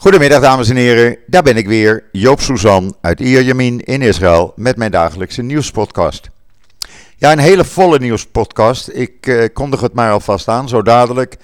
Goedemiddag 0.00 0.40
dames 0.40 0.68
en 0.68 0.76
heren, 0.76 1.16
daar 1.26 1.42
ben 1.42 1.56
ik 1.56 1.66
weer, 1.66 2.04
Joop 2.12 2.40
Suzan 2.40 2.94
uit 3.00 3.20
Ierjamin 3.20 3.80
in 3.80 4.02
Israël 4.02 4.52
met 4.56 4.76
mijn 4.76 4.90
dagelijkse 4.90 5.42
nieuwspodcast. 5.42 6.30
Ja, 7.16 7.32
een 7.32 7.38
hele 7.38 7.64
volle 7.64 7.98
nieuwspodcast. 7.98 8.88
Ik 8.92 9.26
uh, 9.26 9.44
kondig 9.52 9.80
het 9.80 9.92
maar 9.92 10.12
alvast 10.12 10.48
aan. 10.48 10.68
Zo 10.68 10.82
dadelijk 10.82 11.36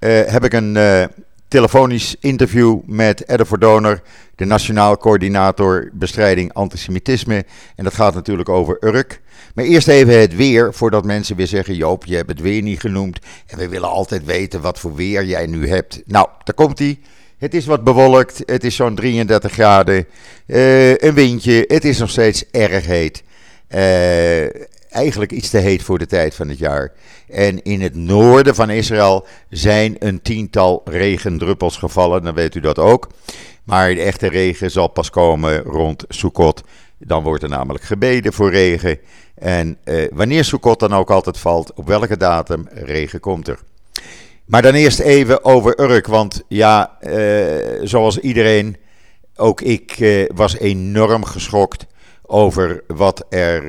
uh, 0.00 0.20
heb 0.26 0.44
ik 0.44 0.52
een 0.52 0.74
uh, 0.74 1.04
telefonisch 1.48 2.16
interview 2.20 2.80
met 2.86 3.28
Edde 3.28 3.44
Verdoner, 3.44 4.02
de 4.36 4.44
Nationaal 4.44 4.96
Coördinator 4.96 5.90
Bestrijding 5.92 6.52
Antisemitisme. 6.52 7.44
En 7.76 7.84
dat 7.84 7.94
gaat 7.94 8.14
natuurlijk 8.14 8.48
over 8.48 8.76
Urk. 8.80 9.20
Maar 9.54 9.64
eerst 9.64 9.88
even 9.88 10.20
het 10.20 10.36
weer, 10.36 10.74
voordat 10.74 11.04
mensen 11.04 11.36
weer 11.36 11.46
zeggen: 11.46 11.74
Joop, 11.74 12.04
je 12.04 12.16
hebt 12.16 12.30
het 12.30 12.40
weer 12.40 12.62
niet 12.62 12.80
genoemd. 12.80 13.18
En 13.46 13.58
we 13.58 13.68
willen 13.68 13.88
altijd 13.88 14.24
weten 14.24 14.60
wat 14.60 14.78
voor 14.78 14.94
weer 14.94 15.24
jij 15.24 15.46
nu 15.46 15.68
hebt. 15.68 16.02
Nou, 16.06 16.28
daar 16.44 16.54
komt 16.54 16.78
hij. 16.78 16.98
Het 17.38 17.54
is 17.54 17.66
wat 17.66 17.84
bewolkt, 17.84 18.42
het 18.46 18.64
is 18.64 18.76
zo'n 18.76 18.94
33 18.94 19.52
graden, 19.52 20.06
uh, 20.46 20.96
een 20.96 21.14
windje, 21.14 21.64
het 21.66 21.84
is 21.84 21.98
nog 21.98 22.10
steeds 22.10 22.44
erg 22.50 22.86
heet. 22.86 23.22
Uh, 23.68 24.42
eigenlijk 24.92 25.32
iets 25.32 25.50
te 25.50 25.58
heet 25.58 25.82
voor 25.82 25.98
de 25.98 26.06
tijd 26.06 26.34
van 26.34 26.48
het 26.48 26.58
jaar. 26.58 26.92
En 27.28 27.62
in 27.62 27.80
het 27.80 27.94
noorden 27.94 28.54
van 28.54 28.70
Israël 28.70 29.26
zijn 29.50 29.96
een 29.98 30.22
tiental 30.22 30.82
regendruppels 30.84 31.76
gevallen, 31.76 32.22
dan 32.22 32.34
weet 32.34 32.54
u 32.54 32.60
dat 32.60 32.78
ook. 32.78 33.08
Maar 33.64 33.94
de 33.94 34.02
echte 34.02 34.28
regen 34.28 34.70
zal 34.70 34.88
pas 34.88 35.10
komen 35.10 35.62
rond 35.62 36.04
Sukkot. 36.08 36.62
Dan 36.98 37.22
wordt 37.22 37.42
er 37.42 37.48
namelijk 37.48 37.84
gebeden 37.84 38.32
voor 38.32 38.50
regen. 38.50 38.98
En 39.34 39.78
uh, 39.84 40.06
wanneer 40.12 40.44
Sukkot 40.44 40.80
dan 40.80 40.94
ook 40.94 41.10
altijd 41.10 41.38
valt, 41.38 41.72
op 41.74 41.86
welke 41.86 42.16
datum 42.16 42.68
regen 42.72 43.20
komt 43.20 43.48
er. 43.48 43.58
Maar 44.48 44.62
dan 44.62 44.74
eerst 44.74 44.98
even 44.98 45.44
over 45.44 45.80
Urk, 45.80 46.06
want 46.06 46.42
ja, 46.48 46.96
uh, 47.00 47.80
zoals 47.82 48.18
iedereen, 48.18 48.76
ook 49.36 49.60
ik 49.60 49.98
uh, 49.98 50.28
was 50.34 50.58
enorm 50.58 51.24
geschokt 51.24 51.86
over 52.22 52.82
wat 52.86 53.26
er 53.28 53.64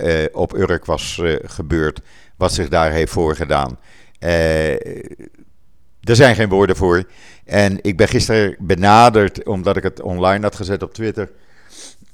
uh, 0.00 0.24
op 0.32 0.54
Urk 0.54 0.84
was 0.84 1.22
gebeurd, 1.44 2.00
wat 2.36 2.52
zich 2.52 2.68
daar 2.68 2.90
heeft 2.90 3.12
voorgedaan. 3.12 3.78
er 4.18 6.16
zijn 6.16 6.34
geen 6.34 6.48
woorden 6.48 6.76
voor. 6.76 7.04
En 7.44 7.78
ik 7.82 7.96
ben 7.96 8.08
gisteren 8.08 8.56
benaderd, 8.58 9.44
omdat 9.44 9.76
ik 9.76 9.82
het 9.82 10.02
online 10.02 10.42
had 10.42 10.56
gezet 10.56 10.82
op 10.82 10.94
Twitter, 10.94 11.30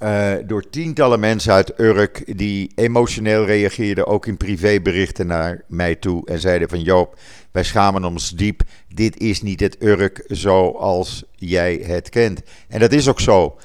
uh, 0.02 0.32
door 0.46 0.70
tientallen 0.70 1.20
mensen 1.20 1.52
uit 1.52 1.80
Urk 1.80 2.38
die 2.38 2.72
emotioneel 2.74 3.44
reageerden, 3.44 4.06
ook 4.06 4.26
in 4.26 4.36
privéberichten 4.36 5.26
naar 5.26 5.62
mij 5.68 5.94
toe. 5.94 6.26
En 6.26 6.40
zeiden 6.40 6.68
van 6.68 6.82
Joop, 6.82 7.18
wij 7.50 7.62
schamen 7.62 8.04
ons 8.04 8.30
diep. 8.30 8.62
Dit 8.94 9.18
is 9.18 9.42
niet 9.42 9.60
het 9.60 9.76
Urk 9.82 10.24
zoals 10.26 11.24
jij 11.34 11.74
het 11.86 12.08
kent. 12.08 12.42
En 12.68 12.80
dat 12.80 12.92
is 12.92 13.08
ook 13.08 13.20
zo. 13.20 13.56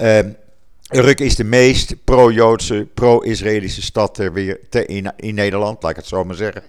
Uh, 0.00 0.18
Urk 0.90 1.20
is 1.20 1.36
de 1.36 1.44
meest 1.44 2.04
pro-Joodse, 2.04 2.86
pro-Israëlische 2.94 3.82
stad 3.82 4.14
ter 4.14 4.32
weer, 4.32 4.60
in, 5.16 5.34
Nederland, 5.34 5.82
laat 5.82 5.90
ik 5.90 5.96
het 5.96 6.06
zo 6.06 6.24
maar 6.24 6.36
zeggen. 6.36 6.62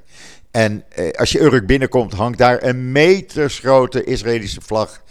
En 0.51 0.83
uh, 0.99 1.11
als 1.11 1.31
je 1.31 1.41
Urk 1.41 1.67
binnenkomt, 1.67 2.13
hangt 2.13 2.37
daar 2.37 2.63
een 2.63 2.91
metersgrote 2.91 4.03
Israëlische 4.03 4.61
vlag 4.61 5.03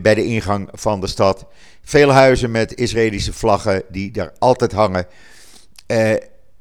bij 0.00 0.14
de 0.14 0.24
ingang 0.24 0.68
van 0.72 1.00
de 1.00 1.06
stad. 1.06 1.46
Veel 1.82 2.10
huizen 2.10 2.50
met 2.50 2.74
Israëlische 2.74 3.32
vlaggen 3.32 3.82
die 3.88 4.10
daar 4.10 4.32
altijd 4.38 4.72
hangen. 4.72 5.06
Uh, 5.86 6.12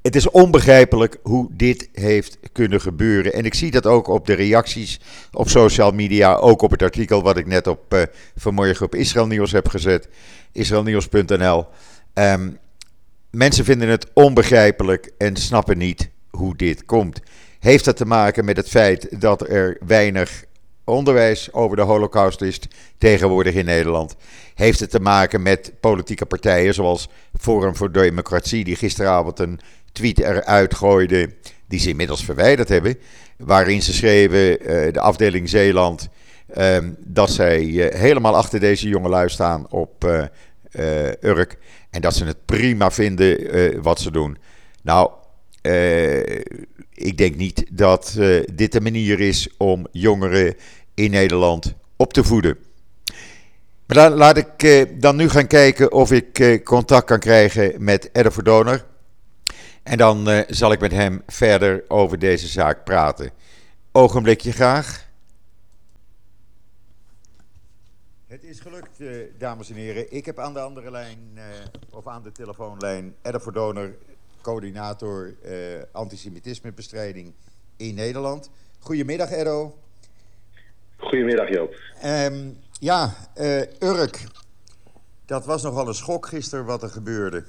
het 0.01 0.15
is 0.15 0.29
onbegrijpelijk 0.29 1.17
hoe 1.21 1.47
dit 1.51 1.89
heeft 1.93 2.37
kunnen 2.51 2.81
gebeuren. 2.81 3.33
En 3.33 3.45
ik 3.45 3.53
zie 3.53 3.71
dat 3.71 3.85
ook 3.85 4.07
op 4.07 4.25
de 4.25 4.33
reacties 4.33 4.99
op 5.31 5.49
social 5.49 5.91
media. 5.91 6.35
Ook 6.35 6.61
op 6.61 6.71
het 6.71 6.81
artikel 6.81 7.21
wat 7.21 7.37
ik 7.37 7.45
net 7.45 7.67
op, 7.67 7.93
uh, 7.93 8.01
vanmorgen 8.35 8.85
op 8.85 8.95
Israël 8.95 9.27
Nieuws 9.27 9.51
heb 9.51 9.67
gezet. 9.67 10.07
Israelnieuws.nl. 10.51 11.57
Um, 11.57 11.65
ehm, 12.13 12.49
mensen 13.29 13.65
vinden 13.65 13.89
het 13.89 14.07
onbegrijpelijk 14.13 15.11
en 15.17 15.35
snappen 15.35 15.77
niet 15.77 16.09
hoe 16.29 16.55
dit 16.55 16.85
komt. 16.85 17.19
Heeft 17.59 17.85
dat 17.85 17.97
te 17.97 18.05
maken 18.05 18.45
met 18.45 18.57
het 18.57 18.69
feit 18.69 19.21
dat 19.21 19.49
er 19.49 19.77
weinig 19.85 20.43
onderwijs 20.83 21.53
over 21.53 21.75
de 21.75 21.81
Holocaust 21.81 22.41
is 22.41 22.59
tegenwoordig 22.97 23.53
in 23.53 23.65
Nederland. 23.65 24.15
Heeft 24.55 24.79
het 24.79 24.89
te 24.89 24.99
maken 24.99 25.41
met 25.41 25.73
politieke 25.79 26.25
partijen 26.25 26.73
zoals 26.73 27.09
Forum 27.39 27.75
voor 27.75 27.91
Democratie, 27.91 28.63
die 28.63 28.75
gisteravond 28.75 29.39
een 29.39 29.59
tweet 29.91 30.19
eruit 30.19 30.75
gooide, 30.75 31.33
die 31.67 31.79
ze 31.79 31.89
inmiddels 31.89 32.23
verwijderd 32.23 32.69
hebben, 32.69 32.97
waarin 33.37 33.81
ze 33.81 33.93
schreven, 33.93 34.61
uh, 34.61 34.93
de 34.93 34.99
afdeling 34.99 35.49
Zeeland, 35.49 36.09
uh, 36.57 36.77
dat 36.97 37.29
zij 37.29 37.63
uh, 37.63 37.93
helemaal 37.93 38.35
achter 38.35 38.59
deze 38.59 38.87
jongelui 38.87 39.29
staan 39.29 39.65
op 39.69 40.05
eh, 40.05 41.07
Urk 41.21 41.57
en 41.89 42.01
dat 42.01 42.15
ze 42.15 42.25
het 42.25 42.45
prima 42.45 42.91
vinden 42.91 43.81
wat 43.81 43.99
ze 43.99 44.11
doen. 44.11 44.37
Nou, 44.83 45.11
ik 46.93 47.17
denk 47.17 47.35
niet 47.35 47.65
dat 47.71 48.17
dit 48.53 48.71
de 48.71 48.81
manier 48.81 49.19
is 49.19 49.49
om 49.57 49.87
jongeren 49.91 50.55
in 50.93 51.11
Nederland 51.11 51.73
op 51.95 52.13
te 52.13 52.23
voeden. 52.23 52.57
Maar 53.93 54.09
laat 54.09 54.37
ik 54.37 54.63
eh, 54.63 54.85
dan 54.99 55.15
nu 55.15 55.29
gaan 55.29 55.47
kijken 55.47 55.91
of 55.91 56.11
ik 56.11 56.39
eh, 56.39 56.63
contact 56.63 57.05
kan 57.05 57.19
krijgen 57.19 57.83
met 57.83 58.09
Edde 58.13 58.31
Verdoner. 58.31 58.85
En 59.83 59.97
dan 59.97 60.29
eh, 60.29 60.43
zal 60.47 60.71
ik 60.71 60.79
met 60.79 60.91
hem 60.91 61.21
verder 61.27 61.83
over 61.87 62.19
deze 62.19 62.47
zaak 62.47 62.83
praten. 62.83 63.31
Ogenblikje 63.91 64.51
graag. 64.51 65.09
Het 68.27 68.43
is 68.43 68.59
gelukt, 68.59 68.99
dames 69.37 69.69
en 69.69 69.75
heren. 69.75 70.13
Ik 70.13 70.25
heb 70.25 70.39
aan 70.39 70.53
de 70.53 70.59
andere 70.59 70.91
lijn, 70.91 71.39
of 71.89 72.07
aan 72.07 72.23
de 72.23 72.31
telefoonlijn, 72.31 73.15
Edde 73.21 73.39
Verdoner, 73.39 73.95
coördinator 74.41 75.33
antisemitismebestrijding 75.91 77.33
in 77.77 77.95
Nederland. 77.95 78.49
Goedemiddag, 78.79 79.31
Eddo. 79.31 79.77
Goedemiddag 80.97 81.49
Joop. 81.49 81.75
Um, 82.05 82.57
ja, 82.79 83.13
uh, 83.37 83.61
Urk. 83.79 84.23
Dat 85.25 85.45
was 85.45 85.63
nogal 85.63 85.87
een 85.87 85.93
schok 85.93 86.27
gisteren 86.27 86.65
wat 86.65 86.83
er 86.83 86.89
gebeurde. 86.89 87.43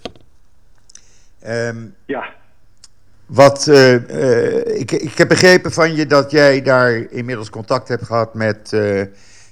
Um, 1.47 1.95
ja. 2.07 2.35
Wat, 3.27 3.67
uh, 3.67 4.09
uh, 4.09 4.79
ik, 4.79 4.93
ik 4.93 5.19
heb 5.19 5.29
begrepen 5.29 5.73
van 5.73 5.95
je 5.95 6.07
dat 6.07 6.31
jij 6.31 6.63
daar 6.63 6.93
inmiddels 6.95 7.51
contact 7.51 7.89
hebt 7.89 8.05
gehad 8.05 8.35
met 8.35 8.71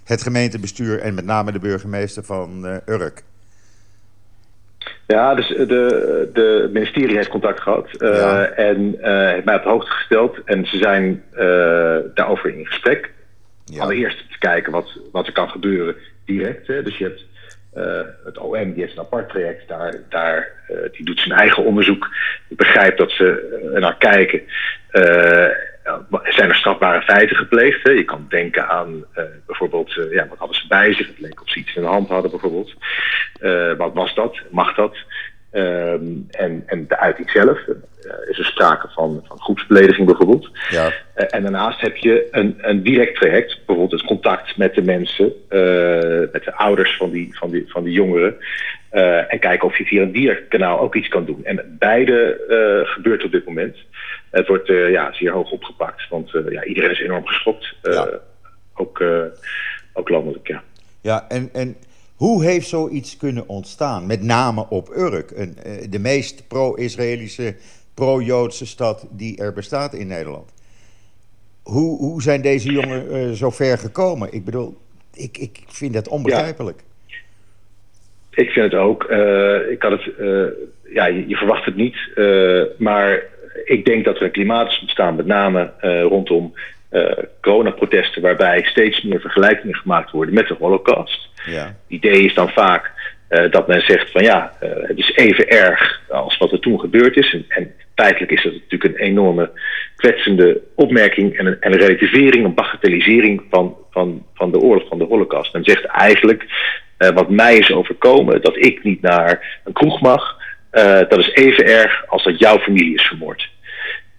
het 0.05 0.23
gemeentebestuur 0.23 1.01
en 1.01 1.15
met 1.15 1.25
name 1.25 1.53
de 1.53 1.59
burgemeester 1.59 2.25
van 2.25 2.65
Urk. 2.87 3.23
Ja, 5.11 5.35
dus 5.35 5.49
de, 5.49 6.29
de 6.33 6.69
ministerie 6.73 7.17
heeft 7.17 7.29
contact 7.29 7.61
gehad 7.61 7.89
ja. 7.99 8.45
en 8.45 8.97
heeft 9.33 9.45
mij 9.45 9.55
op 9.55 9.63
de 9.63 9.69
hoogte 9.69 9.91
gesteld. 9.91 10.39
En 10.45 10.67
ze 10.67 10.77
zijn 10.77 11.23
daarover 12.15 12.59
in 12.59 12.67
gesprek. 12.67 13.11
Ja. 13.65 13.83
Allereerst 13.83 14.19
te 14.19 14.39
kijken 14.39 14.73
wat, 14.73 14.99
wat 15.13 15.27
er 15.27 15.33
kan 15.33 15.49
gebeuren 15.49 15.95
direct. 16.25 16.67
Hè. 16.67 16.83
Dus 16.83 16.99
je 16.99 17.05
hebt 17.05 17.25
het 18.25 18.39
OM, 18.39 18.73
die 18.73 18.83
heeft 18.83 18.93
een 18.93 19.03
apart 19.03 19.29
traject. 19.29 19.69
Daar, 19.69 19.95
daar, 20.09 20.49
die 20.93 21.05
doet 21.05 21.21
zijn 21.21 21.39
eigen 21.39 21.65
onderzoek. 21.65 22.09
Ik 22.49 22.57
begrijp 22.57 22.97
dat 22.97 23.11
ze 23.11 23.59
naar 23.81 23.97
kijken. 23.97 24.43
Zijn 26.23 26.49
er 26.49 26.55
strafbare 26.55 27.03
feiten 27.03 27.37
gepleegd? 27.37 27.83
Hè? 27.83 27.91
Je 27.91 28.05
kan 28.05 28.27
denken 28.29 28.69
aan 28.69 29.05
bijvoorbeeld, 29.47 29.93
ja, 30.11 30.29
wat 30.29 30.39
hadden 30.39 30.57
ze 30.57 30.67
bij 30.69 30.95
zich? 30.95 31.07
Het 31.07 31.21
leek 31.21 31.41
of 31.41 31.51
ze 31.51 31.59
iets 31.59 31.75
in 31.75 31.83
de 31.83 31.89
hand 31.89 32.09
hadden 32.09 32.31
bijvoorbeeld. 32.31 32.75
wat 33.79 33.93
was 33.95 34.15
dat? 34.15 34.41
Mag 34.51 34.75
dat? 34.75 34.97
Um, 35.53 36.27
en, 36.31 36.63
en 36.67 36.87
de 36.89 36.99
uiting 36.99 37.31
zelf. 37.31 37.59
Is 38.29 38.39
er 38.39 38.45
sprake 38.45 38.89
van, 38.89 39.25
van 39.29 39.41
groepsbelediging 39.41 40.07
bijvoorbeeld. 40.07 40.51
Ja. 40.71 40.93
En 41.15 41.43
daarnaast 41.43 41.81
heb 41.81 41.97
je 41.97 42.29
een, 42.31 42.59
een 42.61 42.83
direct 42.83 43.15
traject, 43.15 43.57
bijvoorbeeld 43.57 44.01
het 44.01 44.09
contact 44.09 44.57
met 44.57 44.75
de 44.75 44.83
mensen, 44.83 45.33
met 46.33 46.45
de 46.45 46.53
ouders 46.55 46.97
van 46.97 47.11
die, 47.11 47.39
van 47.39 47.51
die, 47.51 47.65
van 47.67 47.85
die 47.85 47.93
jongeren. 47.93 48.37
En 49.29 49.39
kijken 49.39 49.69
of 49.69 49.79
je 49.79 49.85
via 49.85 50.03
een 50.03 50.13
dierkanaal 50.13 50.81
ook 50.81 50.95
iets 50.95 51.09
kan 51.09 51.25
doen. 51.25 51.45
En 51.45 51.77
beide 51.79 52.41
gebeurt 52.85 53.25
op 53.25 53.33
dit 53.33 53.47
moment. 53.47 53.77
Het 54.31 54.47
wordt 54.47 54.67
ja, 54.67 55.13
zeer 55.13 55.33
hoog 55.33 55.51
opgepakt, 55.51 56.09
want 56.09 56.31
ja, 56.49 56.65
iedereen 56.65 56.91
is 56.91 57.01
enorm 57.01 57.27
geschokt. 57.27 57.75
Ja. 57.83 58.21
Ook, 58.75 59.03
ook 59.93 60.09
landelijk, 60.09 60.49
ja. 60.49 60.63
Ja, 61.01 61.29
en, 61.29 61.51
en 61.53 61.77
hoe 62.15 62.45
heeft 62.45 62.69
zoiets 62.69 63.17
kunnen 63.17 63.49
ontstaan? 63.49 64.07
Met 64.07 64.23
name 64.23 64.67
op 64.69 64.89
Urk, 64.97 65.31
een, 65.31 65.57
de 65.91 65.99
meest 65.99 66.49
pro-Israëlische 66.49 67.57
pro-Joodse 67.95 68.67
stad 68.67 69.07
die 69.11 69.39
er 69.39 69.53
bestaat 69.53 69.95
in 69.95 70.07
Nederland. 70.07 70.53
Hoe, 71.63 71.99
hoe 71.99 72.23
zijn 72.23 72.43
deze 72.43 72.73
jongen 72.73 73.17
uh, 73.17 73.31
zo 73.31 73.51
ver 73.51 73.79
gekomen? 73.79 74.33
Ik 74.33 74.45
bedoel, 74.45 74.77
ik, 75.15 75.39
ik 75.39 75.63
vind 75.67 75.95
dat 75.95 76.09
onbegrijpelijk. 76.09 76.79
Ja. 76.79 76.89
Ik 78.31 78.51
vind 78.51 78.73
het 78.73 78.81
ook. 78.81 79.11
Uh, 79.11 79.71
ik 79.71 79.83
had 79.83 79.93
het, 79.93 80.11
uh, 80.21 80.47
ja, 80.95 81.07
je, 81.07 81.29
je, 81.29 81.37
verwacht 81.37 81.65
het 81.65 81.77
niet. 81.77 81.97
maar 82.79 83.23
ik 83.65 83.85
denk 83.85 84.05
dat 84.05 84.17
er 84.17 84.23
een 84.23 84.31
klimaat 84.31 84.71
is 84.71 84.81
ontstaan, 84.81 85.17
met 85.17 85.27
name 85.27 85.71
rondom 86.09 86.55
coronaprotesten 87.41 88.23
waarbij 88.23 88.63
steeds 88.63 89.03
meer 89.03 89.21
vergelijkingen 89.21 89.77
gemaakt 89.77 90.11
worden 90.11 90.35
met 90.35 90.49
de 90.49 90.57
holocaust. 90.59 91.29
Ja. 91.47 91.65
Het 91.65 91.75
idee 91.89 92.25
is 92.25 92.35
dan 92.35 92.49
vaak 92.49 92.91
dat 93.51 93.69
men 93.69 93.81
zegt 93.81 94.11
van 94.11 94.23
ja, 94.23 94.53
het 94.61 94.99
is 94.99 95.15
even 95.15 95.49
erg 95.49 96.01
als 96.09 96.39
wat 96.39 96.53
er 96.53 96.61
toen 96.61 96.81
gebeurd 96.81 97.17
is. 97.17 97.33
En, 97.33 97.45
en 97.49 97.73
feitelijk 97.95 98.33
is 98.33 98.43
dat 98.43 98.53
natuurlijk 98.53 98.85
een 98.85 99.07
enorme 99.07 99.51
kwetsende 99.97 100.61
opmerking 100.75 101.39
en 101.39 101.47
een, 101.47 101.61
en 101.61 101.73
een 101.73 101.79
relativering, 101.79 102.45
een 102.45 102.55
bagatellisering 102.55 103.43
van, 103.51 103.77
van, 103.91 104.27
van 104.35 104.51
de 104.53 104.59
oorlog, 104.59 104.89
van 104.89 104.99
de 104.99 105.05
holocaust. 105.05 105.53
Men 105.53 105.65
zegt 105.65 105.85
eigenlijk, 105.85 106.45
wat 107.15 107.31
mij 107.31 107.57
is 107.57 107.73
overkomen, 107.73 108.43
dat 108.43 108.57
ik 108.57 108.85
niet 108.85 109.03
naar 109.03 109.61
een 109.65 109.73
kroeg 109.73 110.01
mag, 110.01 110.37
dat 111.09 111.19
is 111.19 111.33
even 111.33 111.65
erg 111.65 112.05
als 112.07 112.25
dat 112.25 112.39
jouw 112.39 112.59
familie 112.59 112.95
is 112.95 113.03
vermoord. 113.03 113.49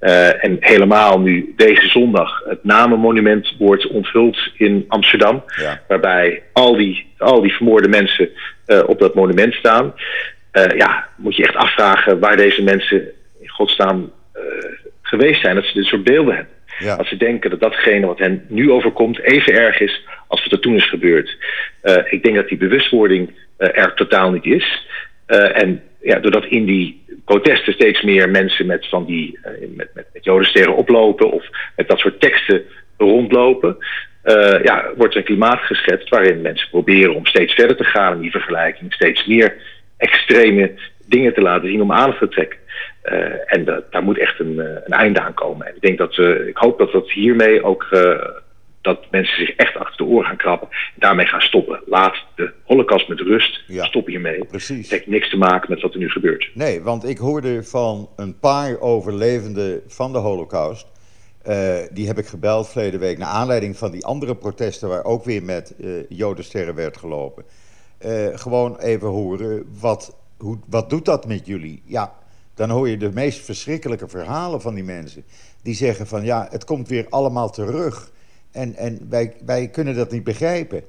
Uh, 0.02 0.44
en 0.44 0.58
helemaal 0.60 1.20
nu 1.20 1.54
deze 1.56 1.88
zondag 1.88 2.44
het 2.46 2.64
namenmonument 2.64 3.56
wordt 3.60 3.88
onthuld 3.88 4.38
in 4.54 4.86
Amsterdam. 4.88 5.44
Ja. 5.62 5.82
Waarbij 5.88 6.44
al 6.54 6.76
die, 6.76 7.14
al 7.18 7.42
die 7.42 7.54
vermoorde 7.54 7.88
mensen 7.88 8.30
uh, 8.68 8.84
op 8.88 9.00
dat 9.00 9.16
monument 9.16 9.54
staan. 9.54 9.94
Uh, 10.54 10.66
ja, 10.78 11.08
moet 11.18 11.36
je 11.36 11.44
echt 11.44 11.56
afvragen 11.56 12.20
waar 12.20 12.38
deze 12.38 12.64
mensen 12.64 12.98
in 13.40 13.50
godsnaam 13.50 14.12
geweest 15.02 15.42
zijn. 15.42 15.56
Dat 15.56 15.66
ze 15.66 15.74
dit 15.74 15.86
soort 15.86 16.04
beelden 16.04 16.36
hebben. 16.36 16.54
Als 16.98 17.10
ze 17.10 17.18
denken 17.18 17.50
dat 17.50 17.60
datgene 17.60 18.06
wat 18.06 18.20
hen 18.20 18.46
nu 18.48 18.72
overkomt 18.72 19.20
even 19.20 19.54
erg 19.54 19.80
is 19.80 20.08
als 20.28 20.44
wat 20.44 20.52
er 20.52 20.60
toen 20.60 20.76
is 20.76 20.90
gebeurd. 20.90 21.38
ik 22.10 22.24
denk 22.24 22.36
dat 22.36 22.48
die 22.48 22.58
bewustwording 22.58 23.32
er 23.58 23.94
totaal 23.94 24.32
niet 24.32 24.46
is. 24.46 24.88
en 25.28 25.82
ja, 26.02 26.20
doordat 26.20 26.46
in 26.46 26.66
die 26.66 27.04
protesten 27.26 27.74
steeds 27.74 28.02
meer 28.02 28.30
mensen 28.30 28.66
met 28.66 28.88
van 28.88 29.06
die 29.06 29.40
met, 29.76 29.90
met, 29.94 30.06
met 30.14 30.24
jodensterren 30.24 30.76
oplopen 30.76 31.32
of 31.32 31.46
met 31.76 31.88
dat 31.88 32.00
soort 32.00 32.20
teksten 32.20 32.62
rondlopen. 32.98 33.78
Uh, 34.24 34.64
ja, 34.64 34.92
wordt 34.98 35.16
een 35.16 35.24
klimaat 35.24 35.60
geschetst 35.60 36.10
waarin 36.10 36.42
mensen 36.42 36.70
proberen 36.70 37.16
om 37.16 37.26
steeds 37.26 37.54
verder 37.54 37.76
te 37.76 37.84
gaan 37.84 38.14
in 38.14 38.22
die 38.22 38.32
vergelijking, 38.32 38.94
steeds 38.94 39.26
meer 39.26 39.56
extreme 39.98 40.72
dingen 41.06 41.34
te 41.34 41.42
laten 41.42 41.70
zien 41.70 41.82
om 41.82 41.92
aandacht 41.92 42.20
te 42.20 42.28
trekken. 42.28 42.60
Uh, 43.04 43.54
en 43.54 43.84
daar 43.90 44.04
moet 44.04 44.20
echt 44.20 44.40
een, 44.40 44.60
een 44.60 44.94
einde 44.94 45.22
aan 45.22 45.34
komen. 45.34 45.68
En 45.68 45.76
ik 45.76 45.82
denk 45.82 45.98
dat 45.98 46.18
ik 46.48 46.58
hoop 46.58 46.78
dat 46.78 46.92
dat 46.92 47.12
hiermee 47.12 47.64
ook 47.64 47.88
dat 48.82 49.12
mensen 49.12 49.38
zich 49.46 49.56
echt 49.56 49.78
achter 49.78 49.98
de 49.98 50.12
oren 50.12 50.26
gaan 50.26 50.38
krabben. 50.38 50.70
En 50.70 51.00
daarmee 51.00 51.26
gaan 51.26 51.42
stoppen. 51.42 51.82
Laat 51.86 52.26
de 52.36 52.54
holocaust 52.64 53.08
met 53.08 53.20
rust. 53.20 53.64
Ja, 53.68 53.86
Stop 53.86 54.08
hiermee. 54.08 54.46
Precies. 54.46 54.82
Het 54.82 54.90
heeft 54.90 55.08
niks 55.08 55.30
te 55.30 55.38
maken 55.38 55.70
met 55.70 55.82
wat 55.82 55.94
er 55.94 56.00
nu 56.00 56.10
gebeurt. 56.10 56.50
Nee, 56.54 56.82
want 56.82 57.08
ik 57.08 57.18
hoorde 57.18 57.64
van 57.64 58.10
een 58.16 58.40
paar 58.40 58.80
overlevenden 58.80 59.82
van 59.88 60.12
de 60.12 60.18
holocaust. 60.18 60.88
Uh, 61.48 61.78
die 61.92 62.08
heb 62.08 62.18
ik 62.18 62.26
gebeld 62.26 62.70
verleden 62.70 63.00
week 63.00 63.18
naar 63.18 63.28
aanleiding 63.28 63.78
van 63.78 63.92
die 63.92 64.06
andere 64.06 64.36
protesten 64.36 64.90
waar 64.90 65.04
ook 65.04 65.24
weer 65.24 65.44
met 65.44 65.76
jodensterren 66.10 66.76
werd 66.76 66.98
gelopen. 66.98 67.46
Gewoon 68.34 68.80
even 68.80 69.08
horen, 69.08 69.66
wat, 69.80 70.18
hoe, 70.38 70.60
wat 70.70 70.90
doet 70.90 71.06
dat 71.06 71.28
met 71.28 71.46
jullie? 71.46 71.82
Ja, 71.86 72.14
dan 72.62 72.70
hoor 72.70 72.90
je 72.90 72.98
de 72.98 73.12
meest 73.14 73.40
verschrikkelijke 73.40 74.08
verhalen 74.08 74.62
van 74.62 74.74
die 74.74 74.84
mensen. 74.84 75.24
Die 75.64 75.76
zeggen 75.76 76.08
van 76.08 76.24
ja, 76.24 76.48
het 76.52 76.64
komt 76.64 76.88
weer 76.88 77.06
allemaal 77.10 77.50
terug. 77.50 78.12
En, 78.52 78.76
en 78.76 79.08
wij, 79.10 79.34
wij 79.46 79.68
kunnen 79.68 79.96
dat 79.96 80.12
niet 80.12 80.24
begrijpen. 80.24 80.84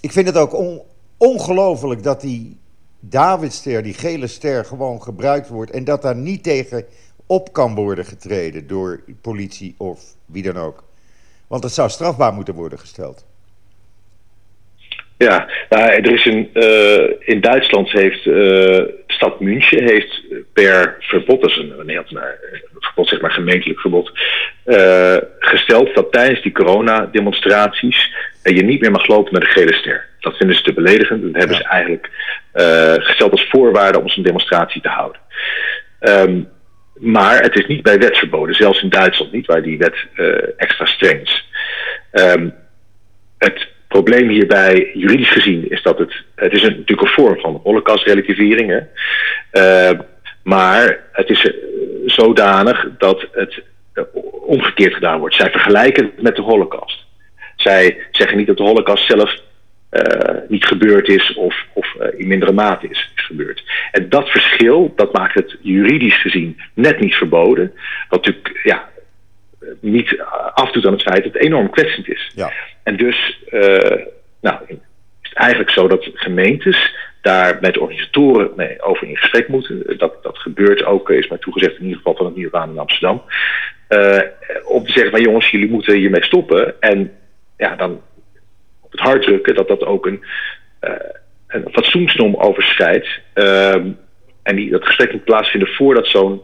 Ik 0.00 0.12
vind 0.12 0.26
het 0.26 0.36
ook 0.36 0.54
on, 0.54 0.82
ongelooflijk 1.16 2.02
dat 2.02 2.20
die 2.20 2.58
Davidster, 3.00 3.82
die 3.82 3.94
gele 3.94 4.26
ster, 4.26 4.64
gewoon 4.64 5.02
gebruikt 5.02 5.48
wordt. 5.48 5.70
En 5.70 5.84
dat 5.84 6.02
daar 6.02 6.16
niet 6.16 6.42
tegen 6.42 6.84
op 7.26 7.52
kan 7.52 7.74
worden 7.74 8.04
getreden 8.04 8.66
door 8.66 9.04
politie 9.20 9.74
of 9.78 10.00
wie 10.26 10.42
dan 10.42 10.56
ook. 10.56 10.84
Want 11.46 11.62
het 11.62 11.72
zou 11.72 11.90
strafbaar 11.90 12.32
moeten 12.32 12.54
worden 12.54 12.78
gesteld. 12.78 13.24
Ja, 15.16 15.48
nou, 15.68 15.82
er 15.90 16.12
is 16.12 16.24
een, 16.24 16.50
uh, 16.54 17.28
in 17.28 17.40
Duitsland 17.40 17.90
heeft 17.90 18.24
de 18.24 19.03
stad 19.14 19.40
München 19.40 19.82
heeft 19.82 20.22
per 20.52 20.96
verbod, 20.98 21.40
dat 21.40 21.50
is 21.50 21.56
een, 21.56 21.72
een, 21.78 21.88
een, 21.88 22.18
verbod, 22.78 23.08
zeg 23.08 23.20
maar 23.20 23.30
gemeentelijk 23.30 23.80
verbod, 23.80 24.12
uh, 24.66 25.16
gesteld 25.38 25.94
dat 25.94 26.12
tijdens 26.12 26.42
die 26.42 26.52
coronademonstraties 26.52 28.12
je 28.42 28.62
niet 28.62 28.80
meer 28.80 28.90
mag 28.90 29.06
lopen 29.06 29.32
met 29.32 29.42
een 29.42 29.48
gele 29.48 29.74
ster. 29.74 30.08
Dat 30.20 30.36
vinden 30.36 30.56
ze 30.56 30.62
te 30.62 30.72
beledigend. 30.72 31.22
Dat 31.22 31.40
hebben 31.40 31.56
ja. 31.56 31.62
ze 31.62 31.68
eigenlijk 31.68 32.10
gesteld 33.02 33.30
als 33.30 33.48
voorwaarde 33.50 34.00
om 34.00 34.08
zo'n 34.08 34.22
demonstratie 34.22 34.82
te 34.82 34.88
houden. 34.88 35.20
Um, 36.00 36.48
maar 36.94 37.42
het 37.42 37.54
is 37.56 37.66
niet 37.66 37.82
bij 37.82 37.98
wet 37.98 38.18
verboden, 38.18 38.54
zelfs 38.54 38.82
in 38.82 38.88
Duitsland 38.88 39.32
niet, 39.32 39.46
waar 39.46 39.62
die 39.62 39.78
wet 39.78 39.96
extra 40.56 40.84
streng 40.84 41.20
is. 41.20 41.48
Um, 42.12 42.42
het 42.42 42.63
probleem 43.94 44.28
hierbij, 44.28 44.90
juridisch 44.94 45.30
gezien, 45.30 45.70
is 45.70 45.82
dat 45.82 45.98
het. 45.98 46.14
Het 46.34 46.52
is 46.52 46.62
een, 46.62 46.76
natuurlijk 46.76 47.00
een 47.00 47.22
vorm 47.24 47.40
van 47.40 47.60
holocaust-relativering. 47.62 48.86
Uh, 49.52 49.90
maar 50.42 50.98
het 51.12 51.30
is 51.30 51.52
zodanig 52.06 52.88
dat 52.98 53.28
het 53.32 53.62
omgekeerd 54.46 54.94
gedaan 54.94 55.18
wordt. 55.18 55.34
Zij 55.34 55.50
vergelijken 55.50 56.04
het 56.04 56.22
met 56.22 56.36
de 56.36 56.42
holocaust. 56.42 57.04
Zij 57.56 57.98
zeggen 58.10 58.36
niet 58.36 58.46
dat 58.46 58.56
de 58.56 58.62
holocaust 58.62 59.06
zelf 59.06 59.42
niet 60.48 60.64
gebeurd 60.64 61.08
is 61.08 61.34
of, 61.34 61.66
of 61.72 61.94
in 62.16 62.26
mindere 62.26 62.52
mate 62.52 62.88
is, 62.88 63.10
is, 63.16 63.24
gebeurd. 63.24 63.62
En 63.92 64.08
dat 64.08 64.28
verschil, 64.28 64.92
dat 64.96 65.12
maakt 65.12 65.34
het 65.34 65.56
juridisch 65.60 66.20
gezien 66.20 66.60
net 66.74 67.00
niet 67.00 67.14
verboden. 67.14 67.72
Wat 68.08 68.24
natuurlijk 68.24 68.60
ja, 68.62 68.88
niet 69.80 70.22
afdoet 70.54 70.86
aan 70.86 70.92
het 70.92 71.02
feit 71.02 71.24
dat 71.24 71.32
het 71.32 71.42
enorm 71.42 71.70
kwetsend 71.70 72.08
is. 72.08 72.32
Ja. 72.34 72.52
En 72.84 72.96
dus 72.96 73.38
uh, 73.50 74.06
nou, 74.40 74.58
is 74.68 74.76
het 75.20 75.34
eigenlijk 75.34 75.70
zo 75.70 75.88
dat 75.88 76.10
gemeentes 76.14 76.94
daar 77.20 77.58
met 77.60 77.78
organisatoren 77.78 78.50
mee 78.56 78.82
over 78.82 79.08
in 79.08 79.16
gesprek 79.16 79.48
moeten. 79.48 79.98
Dat, 79.98 80.22
dat 80.22 80.38
gebeurt 80.38 80.84
ook, 80.84 81.10
is 81.10 81.28
mij 81.28 81.38
toegezegd 81.38 81.76
in 81.76 81.82
ieder 81.82 81.96
geval 81.96 82.16
van 82.16 82.26
het 82.26 82.36
Nieuwbaan 82.36 82.70
in 82.70 82.78
Amsterdam. 82.78 83.22
Uh, 83.88 84.20
om 84.64 84.84
te 84.84 84.92
zeggen 84.92 85.10
van 85.10 85.22
jongens, 85.22 85.50
jullie 85.50 85.70
moeten 85.70 85.94
hiermee 85.94 86.24
stoppen. 86.24 86.80
En 86.80 87.12
ja, 87.56 87.76
dan 87.76 88.02
op 88.80 88.90
het 88.90 89.00
hart 89.00 89.22
drukken 89.22 89.54
dat 89.54 89.68
dat 89.68 89.84
ook 89.84 90.06
een, 90.06 90.24
uh, 90.80 90.90
een 91.46 92.38
overschrijdt. 92.38 93.08
Uh, 93.34 93.74
en 94.42 94.56
die, 94.56 94.70
dat 94.70 94.86
gesprek 94.86 95.12
moet 95.12 95.24
plaatsvinden 95.24 95.68
voordat 95.68 96.06
zo'n 96.06 96.42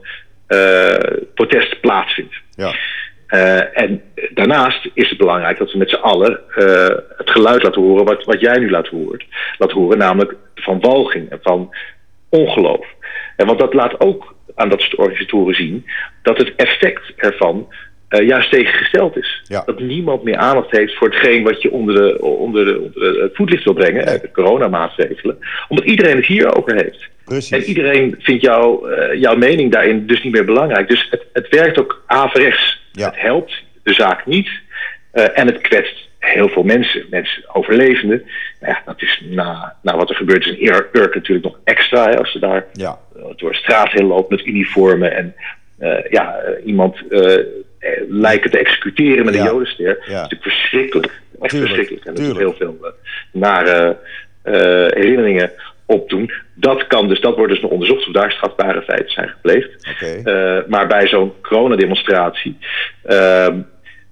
protest 1.35 1.81
plaatsvindt. 1.81 2.35
Ja. 2.55 2.75
Uh, 3.33 3.79
en 3.79 4.03
daarnaast 4.35 4.89
is 4.95 5.09
het 5.09 5.19
belangrijk 5.19 5.59
dat 5.59 5.73
we 5.73 5.79
met 5.79 5.91
z'n 5.91 5.97
allen 5.97 6.41
uh, 6.57 6.89
het 7.17 7.31
geluid 7.31 7.63
laten 7.63 7.83
horen 7.83 8.05
wat, 8.05 8.25
wat 8.25 8.41
jij 8.41 8.59
nu 8.59 8.71
laat 8.71 8.89
horen, 8.89 9.25
laat 9.59 9.71
horen, 9.71 9.99
namelijk 9.99 10.35
van 10.55 10.81
walging 10.81 11.31
en 11.31 11.39
van 11.43 11.75
ongeloof. 12.29 12.87
En 13.37 13.47
want 13.47 13.59
dat 13.59 13.75
laat 13.75 14.01
ook 14.01 14.35
aan 14.55 14.69
dat 14.69 14.81
soort 14.81 14.95
organisatoren 14.95 15.55
zien 15.55 15.87
dat 16.23 16.39
het 16.39 16.53
effect 16.57 17.13
ervan 17.17 17.69
uh, 18.11 18.27
juist 18.27 18.51
tegengesteld 18.51 19.17
is. 19.17 19.43
Ja. 19.45 19.63
Dat 19.67 19.81
niemand 19.81 20.23
meer 20.23 20.37
aandacht 20.37 20.71
heeft 20.71 20.97
voor 20.97 21.09
hetgeen 21.09 21.43
wat 21.43 21.63
je 21.63 21.71
onder, 21.71 21.95
de, 21.95 22.23
onder, 22.23 22.65
de, 22.65 22.81
onder 22.81 23.23
het 23.23 23.37
voetlicht 23.37 23.65
wil 23.65 23.73
brengen, 23.73 24.05
nee. 24.05 24.21
de 24.21 24.31
coronamaatregelen, 24.31 25.39
omdat 25.69 25.87
iedereen 25.87 26.17
het 26.17 26.27
hier 26.27 26.57
over 26.57 26.75
heeft. 26.75 27.09
Precies. 27.25 27.51
En 27.51 27.63
iedereen 27.63 28.15
vindt 28.19 28.43
jou, 28.43 28.95
jouw 29.17 29.37
mening 29.37 29.73
daarin 29.73 30.07
dus 30.07 30.23
niet 30.23 30.33
meer 30.33 30.45
belangrijk. 30.45 30.89
Dus 30.89 31.07
het, 31.11 31.27
het 31.33 31.49
werkt 31.49 31.79
ook 31.79 32.03
averechts. 32.07 32.80
Ja. 33.01 33.07
Het 33.07 33.21
helpt 33.21 33.63
de 33.83 33.93
zaak 33.93 34.27
niet 34.27 34.49
uh, 35.15 35.39
en 35.39 35.47
het 35.47 35.61
kwetst 35.61 36.09
heel 36.19 36.49
veel 36.49 36.63
mensen, 36.63 37.07
mensen 37.11 37.55
overlevenden. 37.55 38.23
Nou 38.61 38.73
ja, 38.73 38.83
dat 38.85 39.03
is 39.03 39.23
na, 39.25 39.77
na 39.83 39.97
wat 39.97 40.11
er 40.11 40.17
gebeurt 40.17 40.47
is 40.47 40.57
in 40.57 40.67
Urk 40.93 41.15
natuurlijk 41.15 41.47
nog 41.47 41.59
extra. 41.65 42.09
Hè, 42.09 42.19
als 42.19 42.33
ze 42.33 42.39
daar 42.39 42.67
ja. 42.73 42.99
uh, 43.17 43.23
door 43.37 43.51
de 43.51 43.57
straat 43.57 43.91
heen 43.91 44.07
loopt 44.07 44.31
met 44.31 44.47
uniformen 44.47 45.17
en 45.17 45.35
uh, 45.81 46.11
ja, 46.11 46.43
iemand 46.65 47.03
lijken 48.09 48.51
te 48.51 48.59
executeren 48.59 49.25
met 49.25 49.35
ja. 49.35 49.41
een 49.41 49.47
jodenster. 49.47 49.87
Ja. 49.87 49.95
Dat 49.95 50.07
is 50.07 50.15
natuurlijk 50.15 50.43
verschrikkelijk. 50.43 51.21
Echt 51.41 51.51
tuurlijk, 51.51 51.75
verschrikkelijk. 51.75 52.19
En 52.19 52.25
er 52.25 52.31
is 52.31 52.37
heel 52.37 52.55
veel 52.55 52.95
nare 53.33 53.97
herinneringen 54.95 55.53
opdoen. 55.91 56.33
Dat 56.55 56.87
kan 56.87 57.09
dus, 57.09 57.21
dat 57.21 57.37
wordt 57.37 57.53
dus 57.53 57.63
nog 57.63 57.71
onderzocht 57.71 58.07
of 58.07 58.13
daar 58.13 58.33
strafbare 58.33 58.83
feiten 58.83 59.11
zijn 59.11 59.29
gepleegd. 59.29 59.95
Okay. 59.95 60.19
Uh, 60.19 60.69
maar 60.69 60.87
bij 60.87 61.09
zo'n 61.09 61.33
coronademonstratie, 61.43 62.57
uh, 63.07 63.49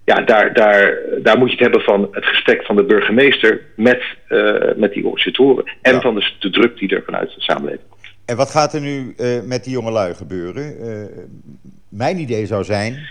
ja, 0.05 0.21
daar, 0.25 0.55
daar, 0.55 0.99
daar 1.23 1.39
moet 1.39 1.49
je 1.49 1.55
het 1.55 1.63
hebben 1.65 1.81
van 1.81 2.09
het 2.11 2.25
gesprek 2.25 2.65
van 2.65 2.77
de 2.77 2.85
burgemeester 2.85 3.61
met, 3.77 4.03
uh, 4.29 4.55
met 4.77 4.93
die 4.93 5.05
organisatoren. 5.05 5.73
En 5.83 5.95
ja. 5.95 6.01
van 6.01 6.15
de, 6.15 6.33
de, 6.39 6.51
druk 6.51 6.79
die 6.79 6.89
er 6.89 7.03
vanuit 7.05 7.35
de 7.35 7.41
samenleving 7.41 7.89
komt. 7.89 8.03
En 8.25 8.37
wat 8.37 8.51
gaat 8.51 8.75
er 8.75 8.81
nu 8.81 9.15
met 9.45 9.65
die 9.65 9.73
jongelui 9.73 10.15
gebeuren? 10.15 10.77
mijn 11.89 12.19
idee 12.19 12.47
zou 12.47 12.65
zijn, 12.65 13.09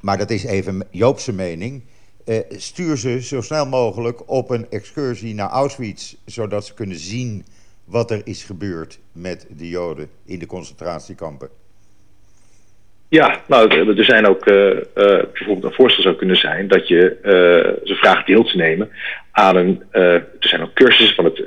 maar 0.00 0.18
dat 0.18 0.30
is 0.30 0.44
even 0.44 0.86
Joopse 0.90 1.32
mening. 1.32 1.82
stuur 2.48 2.96
ze 2.96 3.22
zo 3.22 3.40
snel 3.40 3.66
mogelijk 3.66 4.30
op 4.30 4.50
een 4.50 4.66
excursie 4.70 5.34
naar 5.34 5.48
Auschwitz, 5.48 6.14
zodat 6.24 6.66
ze 6.66 6.74
kunnen 6.74 6.98
zien 6.98 7.44
wat 7.90 8.10
er 8.10 8.20
is 8.24 8.44
gebeurd 8.44 8.98
met 9.12 9.46
de 9.56 9.68
Joden 9.68 10.08
in 10.26 10.38
de 10.38 10.46
concentratiekampen? 10.46 11.48
Ja, 13.08 13.42
nou, 13.46 13.88
er 13.96 14.04
zijn 14.04 14.26
ook 14.26 14.46
uh, 14.46 14.78
bijvoorbeeld 14.94 15.64
een 15.64 15.72
voorstel 15.72 16.02
zou 16.02 16.14
kunnen 16.14 16.36
zijn 16.36 16.68
dat 16.68 16.88
je 16.88 17.18
uh, 17.22 17.86
ze 17.88 17.94
vraagt 17.94 18.26
deel 18.26 18.44
te 18.44 18.56
nemen 18.56 18.90
aan 19.30 19.56
een. 19.56 19.82
er 19.90 20.26
zijn 20.40 20.62
ook 20.62 20.72
cursussen 20.74 21.14
van 21.14 21.24
het 21.24 21.42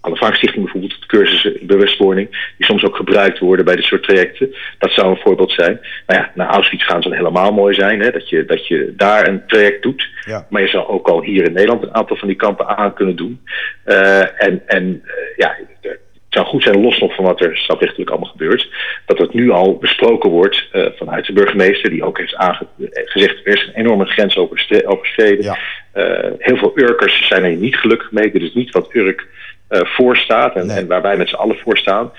Anne 0.00 0.16
Frank 0.16 0.34
Stichting 0.34 0.62
bijvoorbeeld, 0.62 1.06
cursussen 1.06 1.58
bewustwording, 1.62 2.52
die 2.56 2.66
soms 2.66 2.84
ook 2.84 2.96
gebruikt 2.96 3.38
worden 3.38 3.64
bij 3.64 3.76
dit 3.76 3.84
soort 3.84 4.02
trajecten. 4.02 4.54
Dat 4.78 4.92
zou 4.92 5.08
een 5.08 5.22
voorbeeld 5.22 5.52
zijn. 5.52 5.80
Nou 6.06 6.20
ja, 6.20 6.32
naar 6.34 6.48
Auschwitz 6.48 6.84
gaan 6.84 7.02
zou 7.02 7.16
helemaal 7.16 7.52
mooi 7.52 7.74
zijn, 7.74 8.00
hè, 8.00 8.10
dat, 8.10 8.28
je, 8.28 8.44
dat 8.44 8.66
je 8.66 8.92
daar 8.96 9.28
een 9.28 9.46
traject 9.46 9.82
doet. 9.82 10.08
Ja. 10.24 10.46
Maar 10.50 10.62
je 10.62 10.68
zou 10.68 10.86
ook 10.86 11.08
al 11.08 11.22
hier 11.22 11.44
in 11.44 11.52
Nederland 11.52 11.82
een 11.82 11.94
aantal 11.94 12.16
van 12.16 12.28
die 12.28 12.36
kampen 12.36 12.76
aan 12.76 12.94
kunnen 12.94 13.16
doen. 13.16 13.40
Uh, 13.86 14.42
en 14.42 14.62
en 14.66 15.02
uh, 15.04 15.12
ja, 15.36 15.56
het 15.80 16.36
zou 16.36 16.46
goed 16.46 16.62
zijn, 16.62 16.80
los 16.80 16.98
nog 16.98 17.14
van 17.14 17.24
wat 17.24 17.40
er 17.40 17.56
strafrechtelijk 17.56 18.10
allemaal 18.10 18.30
gebeurt, 18.30 18.68
dat 19.06 19.18
het 19.18 19.34
nu 19.34 19.50
al 19.50 19.76
besproken 19.76 20.30
wordt 20.30 20.68
uh, 20.72 20.86
vanuit 20.96 21.26
de 21.26 21.32
burgemeester, 21.32 21.90
die 21.90 22.04
ook 22.04 22.18
heeft 22.18 22.36
gezegd, 23.04 23.40
er 23.44 23.54
is 23.54 23.66
een 23.66 23.80
enorme 23.80 24.04
grens 24.04 24.36
overschreden. 24.84 25.44
Ja. 25.44 25.58
Heel 26.38 26.56
veel 26.56 26.72
Urkers 26.74 27.26
zijn 27.26 27.44
er 27.44 27.56
niet 27.56 27.76
gelukkig 27.76 28.12
mee. 28.12 28.30
Dit 28.30 28.42
is 28.42 28.54
niet 28.54 28.70
wat 28.70 28.94
Urk 28.94 29.26
voor 29.68 30.16
staat 30.16 30.54
en, 30.54 30.70
en, 30.70 30.86
waar 30.86 31.02
wij 31.02 31.16
met 31.16 31.28
z'n 31.28 31.34
allen 31.34 31.56
voor 31.56 31.76
staan. 31.78 32.12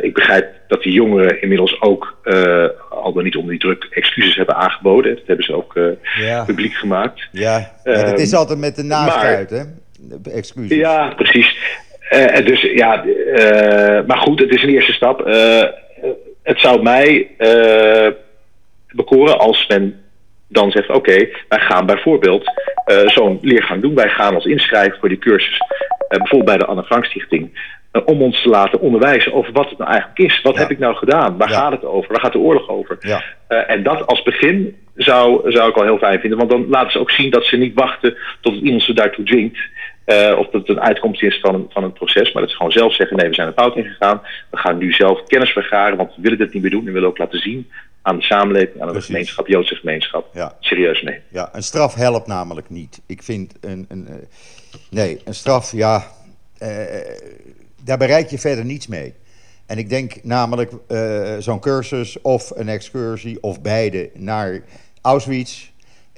ik 0.00 0.14
begrijp 0.14 0.46
dat 0.68 0.82
die 0.82 0.92
jongeren 0.92 1.42
inmiddels 1.42 1.80
ook, 1.80 2.18
al 2.90 3.12
dan 3.12 3.24
niet 3.24 3.36
onder 3.36 3.50
die 3.50 3.60
druk, 3.60 3.86
excuses 3.90 4.36
hebben 4.36 4.56
aangeboden. 4.56 5.14
Dat 5.14 5.26
hebben 5.26 5.44
ze 5.44 5.54
ook 5.54 5.78
ja. 6.18 6.44
publiek 6.44 6.74
gemaakt. 6.74 7.28
Ja, 7.32 7.72
het 7.82 8.20
is 8.20 8.34
altijd 8.34 8.58
met 8.58 8.76
de 8.76 8.82
naast 8.82 9.50
hè? 9.50 9.62
Excuses. 10.32 10.76
Ja, 10.76 11.12
precies. 11.16 11.56
Uh, 12.10 12.46
dus 12.46 12.60
ja, 12.60 13.04
uh, 13.04 14.06
maar 14.06 14.18
goed, 14.18 14.40
het 14.40 14.50
is 14.50 14.62
een 14.62 14.68
eerste 14.68 14.92
stap. 14.92 15.26
Uh, 15.26 15.62
het 16.42 16.60
zou 16.60 16.82
mij 16.82 17.30
bekoren 18.88 19.38
als 19.38 19.66
men 19.66 20.02
dan 20.48 20.70
zegt: 20.70 20.88
oké, 20.88 20.96
okay, 20.96 21.32
wij 21.48 21.58
gaan 21.58 21.86
bijvoorbeeld 21.86 22.52
zo'n 23.06 23.38
leergang 23.42 23.82
doen. 23.82 23.94
Wij 23.94 24.08
gaan 24.08 24.34
ons 24.34 24.44
inschrijven 24.44 24.98
voor 24.98 25.08
die 25.08 25.18
cursus, 25.18 25.58
bijvoorbeeld 26.08 26.44
bij 26.44 26.58
de 26.58 26.66
Anne 26.66 26.84
Frank 26.84 27.04
Stichting. 27.04 27.72
om 28.04 28.22
ons 28.22 28.42
te 28.42 28.48
laten 28.48 28.80
onderwijzen 28.80 29.32
over 29.32 29.52
wat 29.52 29.68
het 29.68 29.78
nou 29.78 29.90
eigenlijk 29.90 30.18
is. 30.18 30.42
Wat 30.42 30.54
ja. 30.54 30.60
heb 30.60 30.70
ik 30.70 30.78
nou 30.78 30.94
gedaan? 30.94 31.36
Waar 31.36 31.50
ja. 31.50 31.54
gaat 31.54 31.72
het 31.72 31.84
over? 31.84 32.12
Waar 32.12 32.20
gaat 32.20 32.32
de 32.32 32.38
oorlog 32.38 32.68
over? 32.68 32.96
Ja. 33.00 33.22
en 33.66 33.82
dat 33.82 34.06
als 34.06 34.22
begin 34.22 34.76
zou, 34.94 35.52
zou 35.52 35.70
ik 35.70 35.76
al 35.76 35.82
heel 35.82 35.98
fijn 35.98 36.20
vinden. 36.20 36.38
Want 36.38 36.50
dan 36.50 36.66
laten 36.68 36.92
ze 36.92 36.98
ook 36.98 37.10
zien 37.10 37.30
dat 37.30 37.44
ze 37.44 37.56
niet 37.56 37.74
wachten 37.74 38.16
tot 38.40 38.54
iemand 38.54 38.82
ze 38.82 38.92
daartoe 38.92 39.24
dwingt. 39.24 39.58
Uh, 40.06 40.38
of 40.38 40.48
dat 40.50 40.60
het 40.60 40.68
een 40.68 40.80
uitkomst 40.80 41.22
is 41.22 41.40
van 41.40 41.54
een, 41.54 41.66
van 41.68 41.84
een 41.84 41.92
proces. 41.92 42.32
Maar 42.32 42.42
dat 42.42 42.50
ze 42.50 42.56
gewoon 42.56 42.72
zelf 42.72 42.94
zeggen: 42.94 43.16
nee, 43.16 43.28
we 43.28 43.34
zijn 43.34 43.46
een 43.46 43.52
fout 43.52 43.76
ingegaan. 43.76 44.20
We 44.50 44.56
gaan 44.56 44.78
nu 44.78 44.92
zelf 44.92 45.24
kennis 45.24 45.50
vergaren, 45.50 45.96
want 45.96 46.16
we 46.16 46.22
willen 46.22 46.38
dit 46.38 46.52
niet 46.52 46.62
meer 46.62 46.70
doen. 46.70 46.80
En 46.80 46.86
we 46.86 46.92
willen 46.92 47.08
ook 47.08 47.18
laten 47.18 47.38
zien 47.38 47.70
aan 48.02 48.16
de 48.16 48.22
samenleving, 48.22 48.80
aan 48.80 48.86
de 48.86 48.92
Precies. 48.92 49.10
gemeenschap, 49.10 49.46
Joodse 49.46 49.74
gemeenschap. 49.74 50.34
Ja. 50.34 50.56
Serieus 50.60 51.02
nee. 51.02 51.20
Ja, 51.28 51.48
een 51.52 51.62
straf 51.62 51.94
helpt 51.94 52.26
namelijk 52.26 52.70
niet. 52.70 53.00
Ik 53.06 53.22
vind 53.22 53.54
een. 53.60 53.86
een 53.88 54.06
uh, 54.10 54.14
nee, 54.90 55.20
een 55.24 55.34
straf, 55.34 55.72
ja. 55.72 56.04
Uh, 56.62 56.68
daar 57.84 57.98
bereik 57.98 58.30
je 58.30 58.38
verder 58.38 58.64
niets 58.64 58.86
mee. 58.86 59.14
En 59.66 59.78
ik 59.78 59.88
denk 59.88 60.24
namelijk 60.24 60.72
zo'n 61.38 61.60
cursus 61.60 62.20
of 62.20 62.50
een 62.50 62.68
excursie 62.68 63.42
of 63.42 63.62
beide 63.62 64.10
naar 64.14 64.64
Auschwitz 65.02 65.70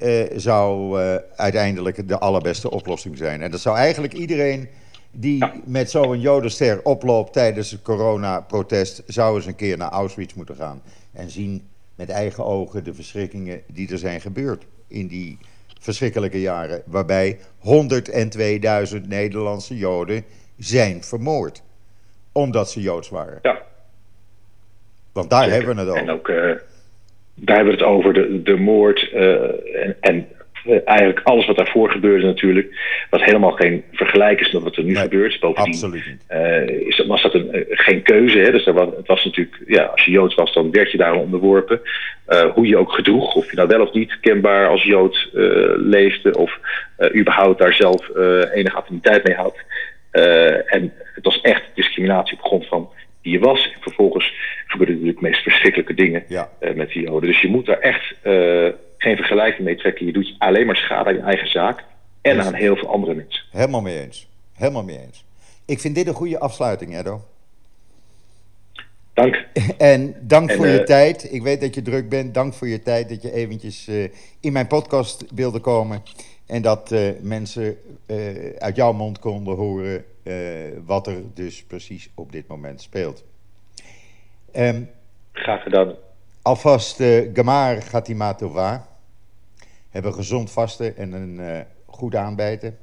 uh, 0.02 0.24
zou 0.34 1.00
uh, 1.00 1.16
uiteindelijk 1.36 2.08
de 2.08 2.18
allerbeste 2.18 2.70
oplossing 2.70 3.16
zijn. 3.16 3.42
En 3.42 3.50
dat 3.50 3.60
zou 3.60 3.76
eigenlijk 3.76 4.12
iedereen 4.12 4.68
die 5.10 5.38
ja. 5.38 5.52
met 5.64 5.90
zo'n 5.90 6.20
jodenster 6.20 6.82
oploopt 6.82 7.32
tijdens 7.32 7.70
het 7.70 7.82
coronaprotest... 7.82 9.02
zou 9.06 9.36
eens 9.36 9.46
een 9.46 9.56
keer 9.56 9.76
naar 9.76 9.90
Auschwitz 9.90 10.34
moeten 10.34 10.56
gaan. 10.56 10.82
En 11.12 11.30
zien 11.30 11.68
met 11.94 12.10
eigen 12.10 12.44
ogen 12.44 12.84
de 12.84 12.94
verschrikkingen 12.94 13.62
die 13.66 13.92
er 13.92 13.98
zijn 13.98 14.20
gebeurd 14.20 14.66
in 14.88 15.06
die 15.06 15.38
verschrikkelijke 15.80 16.40
jaren. 16.40 16.82
Waarbij 16.86 17.38
102.000 17.58 19.00
Nederlandse 19.06 19.76
Joden 19.76 20.24
zijn 20.58 21.04
vermoord. 21.04 21.62
Omdat 22.32 22.70
ze 22.70 22.80
Joods 22.80 23.08
waren. 23.08 23.38
Ja. 23.42 23.62
Want 25.12 25.30
daar 25.30 25.44
Zeker. 25.44 25.56
hebben 25.56 25.74
we 25.74 25.80
het 25.80 25.90
over. 25.90 26.02
En 26.02 26.10
ook... 26.10 26.28
Uh 26.28 26.60
daar 27.36 27.56
hebben 27.56 27.74
we 27.74 27.80
het 27.80 27.90
over, 27.90 28.12
de, 28.12 28.42
de 28.42 28.56
moord 28.56 29.10
uh, 29.14 29.32
en, 29.84 29.96
en 30.00 30.26
uh, 30.66 30.78
eigenlijk 30.84 31.20
alles 31.22 31.46
wat 31.46 31.56
daarvoor 31.56 31.90
gebeurde 31.90 32.26
natuurlijk, 32.26 32.74
wat 33.10 33.22
helemaal 33.22 33.50
geen 33.50 33.84
vergelijk 33.92 34.40
is 34.40 34.52
met 34.52 34.62
wat 34.62 34.76
er 34.76 34.84
nu 34.84 34.92
nee, 34.92 35.02
gebeurt. 35.02 35.40
Bovendien 35.40 35.72
absoluut 35.72 36.16
uh, 36.30 36.68
is, 36.68 37.06
was 37.06 37.22
dat 37.22 37.34
een, 37.34 37.66
geen 37.70 38.02
keuze. 38.02 38.38
Hè? 38.38 38.50
Dus 38.50 38.64
was, 38.64 38.88
het 38.96 39.06
was 39.06 39.24
natuurlijk, 39.24 39.56
ja, 39.66 39.82
als 39.82 40.04
je 40.04 40.10
Joods 40.10 40.34
was, 40.34 40.52
dan 40.52 40.70
werd 40.70 40.90
je 40.90 40.98
daar 40.98 41.14
onderworpen. 41.14 41.80
hoe 42.54 42.66
je 42.66 42.76
ook 42.76 42.92
gedroeg, 42.92 43.34
of 43.34 43.50
je 43.50 43.56
nou 43.56 43.68
wel 43.68 43.80
of 43.80 43.92
niet 43.92 44.20
kenbaar 44.20 44.68
als 44.68 44.82
Jood 44.82 45.28
leefde, 45.76 46.38
of 46.38 46.58
überhaupt 47.14 47.58
daar 47.58 47.74
zelf 47.74 48.08
enige 48.52 48.76
affiniteit 48.76 49.24
mee 49.24 49.36
had. 49.36 49.56
en 50.66 50.92
het 51.14 51.24
was 51.24 51.40
echt 51.40 51.62
discriminatie 51.74 52.36
op 52.36 52.44
grond 52.44 52.66
van 52.66 52.90
wie 53.26 53.38
je 53.38 53.44
was. 53.44 53.72
En 53.74 53.80
vervolgens 53.80 54.34
gebeurden 54.66 54.94
natuurlijk 54.94 55.20
de 55.20 55.28
meest 55.28 55.42
verschrikkelijke 55.42 55.94
dingen 55.94 56.24
ja. 56.28 56.50
uh, 56.60 56.74
met 56.74 56.88
die 56.88 57.02
Joden. 57.02 57.28
Dus 57.28 57.40
je 57.40 57.48
moet 57.48 57.66
daar 57.66 57.78
echt 57.78 58.14
uh, 58.24 58.68
geen 58.96 59.16
vergelijking 59.16 59.64
mee 59.64 59.76
trekken. 59.76 60.06
Je 60.06 60.12
doet 60.12 60.34
alleen 60.38 60.66
maar 60.66 60.76
schade 60.76 61.08
aan 61.08 61.14
je 61.14 61.20
eigen 61.20 61.48
zaak 61.48 61.84
en 62.22 62.40
aan 62.40 62.54
heel 62.54 62.76
veel 62.76 62.88
andere 62.88 63.14
mensen. 63.14 63.44
Helemaal 63.50 63.80
mee 63.80 64.00
eens. 64.00 64.28
Helemaal 64.52 64.84
mee 64.84 64.98
eens. 64.98 65.24
Ik 65.66 65.78
vind 65.78 65.94
dit 65.94 66.06
een 66.06 66.14
goede 66.14 66.38
afsluiting, 66.38 66.98
Edo. 66.98 67.20
Dank. 69.14 69.44
En 69.78 70.14
dank 70.20 70.50
en, 70.50 70.56
voor 70.56 70.66
je 70.66 70.78
uh, 70.78 70.84
tijd. 70.84 71.32
Ik 71.32 71.42
weet 71.42 71.60
dat 71.60 71.74
je 71.74 71.82
druk 71.82 72.08
bent. 72.08 72.34
Dank 72.34 72.54
voor 72.54 72.68
je 72.68 72.82
tijd 72.82 73.08
dat 73.08 73.22
je 73.22 73.32
eventjes 73.32 73.90
in 74.40 74.52
mijn 74.52 74.66
podcast 74.66 75.24
wilde 75.34 75.60
komen. 75.60 76.02
En 76.46 76.62
dat 76.62 76.94
mensen 77.20 77.76
uit 78.58 78.76
jouw 78.76 78.92
mond 78.92 79.18
konden 79.18 79.56
horen 79.56 80.04
wat 80.84 81.06
er 81.06 81.34
dus 81.34 81.64
precies 81.64 82.10
op 82.14 82.32
dit 82.32 82.46
moment 82.46 82.82
speelt. 82.82 83.24
Um, 84.56 84.90
Graag 85.32 85.62
gedaan. 85.62 85.94
Alvast 86.42 87.00
uh, 87.00 87.30
Gamar 87.34 87.82
Gatima 87.82 88.34
Tova. 88.34 88.88
Hebben 89.90 90.14
gezond 90.14 90.52
vasten 90.52 90.96
en 90.96 91.12
een 91.12 91.38
uh, 91.38 91.60
goed 91.86 92.14
aanbijten. 92.14 92.78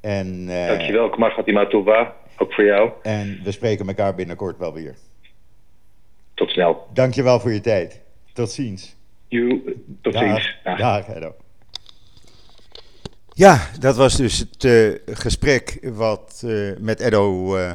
En, 0.00 0.46
Dankjewel, 0.46 1.10
Gamar 1.10 1.30
Gatima 1.30 1.66
Tova. 1.66 2.14
Ook 2.38 2.52
voor 2.52 2.64
jou. 2.64 2.90
En 3.02 3.40
we 3.44 3.52
spreken 3.52 3.88
elkaar 3.88 4.14
binnenkort 4.14 4.58
wel 4.58 4.72
weer. 4.72 4.94
Tot 6.34 6.50
snel. 6.50 6.86
Dankjewel 6.92 7.40
voor 7.40 7.52
je 7.52 7.60
tijd. 7.60 8.00
Tot 8.32 8.50
ziens. 8.50 8.96
You, 9.28 9.76
tot 10.00 10.12
dag, 10.12 10.22
ziens. 10.22 10.58
Dag, 10.64 11.06
dag. 11.06 11.34
Ja, 13.36 13.70
dat 13.78 13.96
was 13.96 14.16
dus 14.16 14.38
het 14.38 14.64
uh, 14.64 14.94
gesprek 15.06 15.78
wat 15.82 16.42
uh, 16.44 16.76
met 16.78 17.00
Edo 17.00 17.56
uh, 17.56 17.72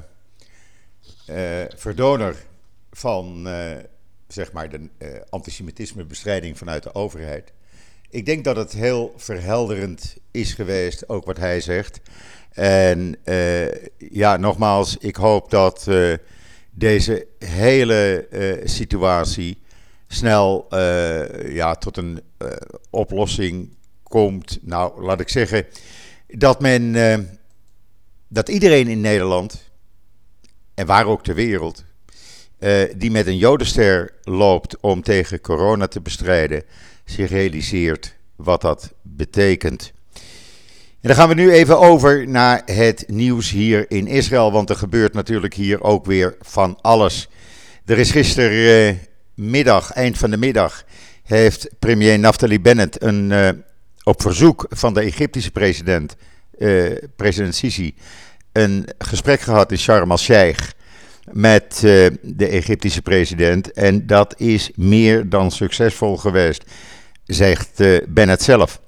Verdoner 1.75 2.35
van 2.91 3.47
zeg 4.27 4.51
maar 4.51 4.69
de 4.69 4.89
antisemitismebestrijding 5.29 6.57
vanuit 6.57 6.83
de 6.83 6.93
overheid. 6.93 7.53
Ik 8.09 8.25
denk 8.25 8.43
dat 8.43 8.55
het 8.55 8.71
heel 8.71 9.13
verhelderend 9.17 10.15
is 10.31 10.53
geweest, 10.53 11.09
ook 11.09 11.25
wat 11.25 11.37
hij 11.37 11.61
zegt. 11.61 11.99
En 12.51 13.15
ja, 13.97 14.37
nogmaals, 14.37 14.97
ik 14.97 15.15
hoop 15.15 15.51
dat 15.51 15.87
deze 16.71 17.27
hele 17.39 18.27
situatie 18.63 19.57
snel 20.07 20.65
ja, 21.49 21.75
tot 21.75 21.97
een 21.97 22.21
oplossing 22.89 23.77
komt. 24.09 24.57
Nou, 24.61 25.03
laat 25.03 25.19
ik 25.19 25.29
zeggen 25.29 25.65
dat 26.27 26.61
men, 26.61 26.93
dat 28.27 28.49
iedereen 28.49 28.87
in 28.87 29.01
Nederland 29.01 29.69
en 30.73 30.85
waar 30.85 31.05
ook 31.05 31.23
ter 31.23 31.35
wereld 31.35 31.83
uh, 32.59 32.81
die 32.95 33.11
met 33.11 33.27
een 33.27 33.37
jodenster 33.37 34.13
loopt 34.23 34.79
om 34.79 35.01
tegen 35.01 35.41
corona 35.41 35.87
te 35.87 36.01
bestrijden, 36.01 36.63
zich 37.05 37.29
realiseert 37.29 38.15
wat 38.35 38.61
dat 38.61 38.93
betekent. 39.01 39.91
En 41.01 41.07
dan 41.07 41.15
gaan 41.15 41.29
we 41.29 41.33
nu 41.33 41.51
even 41.51 41.79
over 41.79 42.27
naar 42.27 42.61
het 42.65 43.03
nieuws 43.07 43.49
hier 43.49 43.91
in 43.91 44.07
Israël, 44.07 44.51
want 44.51 44.69
er 44.69 44.75
gebeurt 44.75 45.13
natuurlijk 45.13 45.53
hier 45.53 45.81
ook 45.83 46.05
weer 46.05 46.35
van 46.41 46.77
alles. 46.81 47.29
Er 47.85 47.97
is 47.97 48.11
gistermiddag, 48.11 49.91
eind 49.91 50.17
van 50.17 50.29
de 50.29 50.37
middag, 50.37 50.83
heeft 51.23 51.69
premier 51.79 52.19
Naftali 52.19 52.61
Bennett 52.61 53.01
een, 53.01 53.29
uh, 53.29 53.49
op 54.09 54.21
verzoek 54.21 54.65
van 54.69 54.93
de 54.93 55.01
Egyptische 55.01 55.51
president, 55.51 56.15
uh, 56.57 56.91
president 57.15 57.55
Sisi, 57.55 57.95
een 58.51 58.87
gesprek 58.97 59.39
gehad 59.39 59.71
in 59.71 59.77
Sharm 59.77 60.11
el-Sheikh 60.11 60.71
met 61.31 61.81
uh, 61.83 62.07
de 62.21 62.47
Egyptische 62.47 63.01
president. 63.01 63.71
En 63.71 64.07
dat 64.07 64.39
is 64.39 64.71
meer 64.75 65.29
dan 65.29 65.51
succesvol 65.51 66.17
geweest, 66.17 66.63
zegt 67.25 67.79
uh, 67.79 67.97
Bennett 68.07 68.41
zelf. 68.41 68.79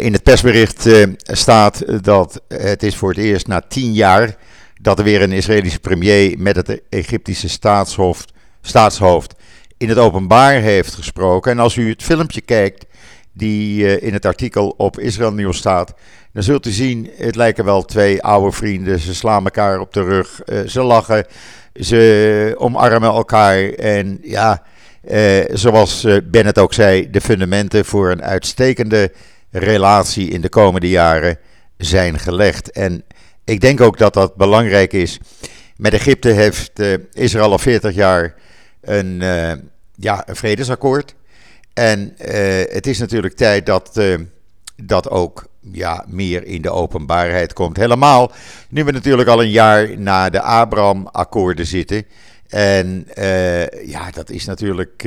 In 0.00 0.12
het 0.12 0.22
persbericht 0.22 0.88
staat 1.16 2.04
dat 2.04 2.42
het 2.48 2.82
is 2.82 2.96
voor 2.96 3.08
het 3.08 3.18
eerst 3.18 3.46
na 3.46 3.60
tien 3.60 3.92
jaar 3.92 4.36
dat 4.80 4.98
er 4.98 5.04
weer 5.04 5.22
een 5.22 5.32
Israëlische 5.32 5.78
premier 5.78 6.38
met 6.38 6.56
het 6.56 6.80
Egyptische 6.88 7.48
staatshoofd, 7.48 8.32
staatshoofd 8.62 9.34
in 9.76 9.88
het 9.88 9.98
openbaar 9.98 10.52
heeft 10.52 10.94
gesproken. 10.94 11.52
En 11.52 11.58
als 11.58 11.76
u 11.76 11.88
het 11.88 12.02
filmpje 12.02 12.40
kijkt 12.40 12.86
die 13.34 14.00
in 14.00 14.12
het 14.12 14.24
artikel 14.24 14.74
op 14.76 14.98
Israël 14.98 15.32
Nieuws 15.32 15.56
staat, 15.56 15.94
dan 16.32 16.42
zult 16.42 16.66
u 16.66 16.70
zien, 16.70 17.10
het 17.16 17.36
lijken 17.36 17.64
wel 17.64 17.84
twee 17.84 18.22
oude 18.22 18.52
vrienden. 18.52 18.98
Ze 18.98 19.14
slaan 19.14 19.44
elkaar 19.44 19.80
op 19.80 19.92
de 19.92 20.02
rug, 20.02 20.40
ze 20.66 20.82
lachen, 20.82 21.26
ze 21.74 22.54
omarmen 22.58 23.08
elkaar. 23.08 23.68
En 23.68 24.18
ja, 24.22 24.62
zoals 25.52 26.06
Bennett 26.24 26.58
ook 26.58 26.74
zei, 26.74 27.10
de 27.10 27.20
fundamenten 27.20 27.84
voor 27.84 28.10
een 28.10 28.22
uitstekende 28.22 29.12
relatie 29.50 30.28
in 30.28 30.40
de 30.40 30.48
komende 30.48 30.88
jaren 30.88 31.38
zijn 31.76 32.18
gelegd. 32.18 32.70
En 32.70 33.04
ik 33.44 33.60
denk 33.60 33.80
ook 33.80 33.98
dat 33.98 34.14
dat 34.14 34.34
belangrijk 34.34 34.92
is. 34.92 35.18
Met 35.76 35.92
Egypte 35.92 36.28
heeft 36.28 36.82
Israël 37.12 37.50
al 37.50 37.58
40 37.58 37.94
jaar 37.94 38.34
een, 38.80 39.18
ja, 39.94 40.22
een 40.28 40.36
vredesakkoord. 40.36 41.14
En 41.74 42.00
uh, 42.00 42.26
het 42.72 42.86
is 42.86 42.98
natuurlijk 42.98 43.34
tijd 43.34 43.66
dat 43.66 44.00
dat 44.76 45.10
ook 45.10 45.46
ja, 45.60 46.04
meer 46.08 46.44
in 46.44 46.62
de 46.62 46.70
openbaarheid 46.70 47.52
komt. 47.52 47.76
Helemaal 47.76 48.32
nu 48.68 48.84
we 48.84 48.90
natuurlijk 48.90 49.28
al 49.28 49.42
een 49.42 49.50
jaar 49.50 49.98
na 49.98 50.30
de 50.30 50.40
Abraham-akkoorden 50.40 51.66
zitten. 51.66 52.04
En 52.48 53.06
ja, 53.84 54.10
dat 54.10 54.30
is 54.30 54.44
natuurlijk 54.44 55.06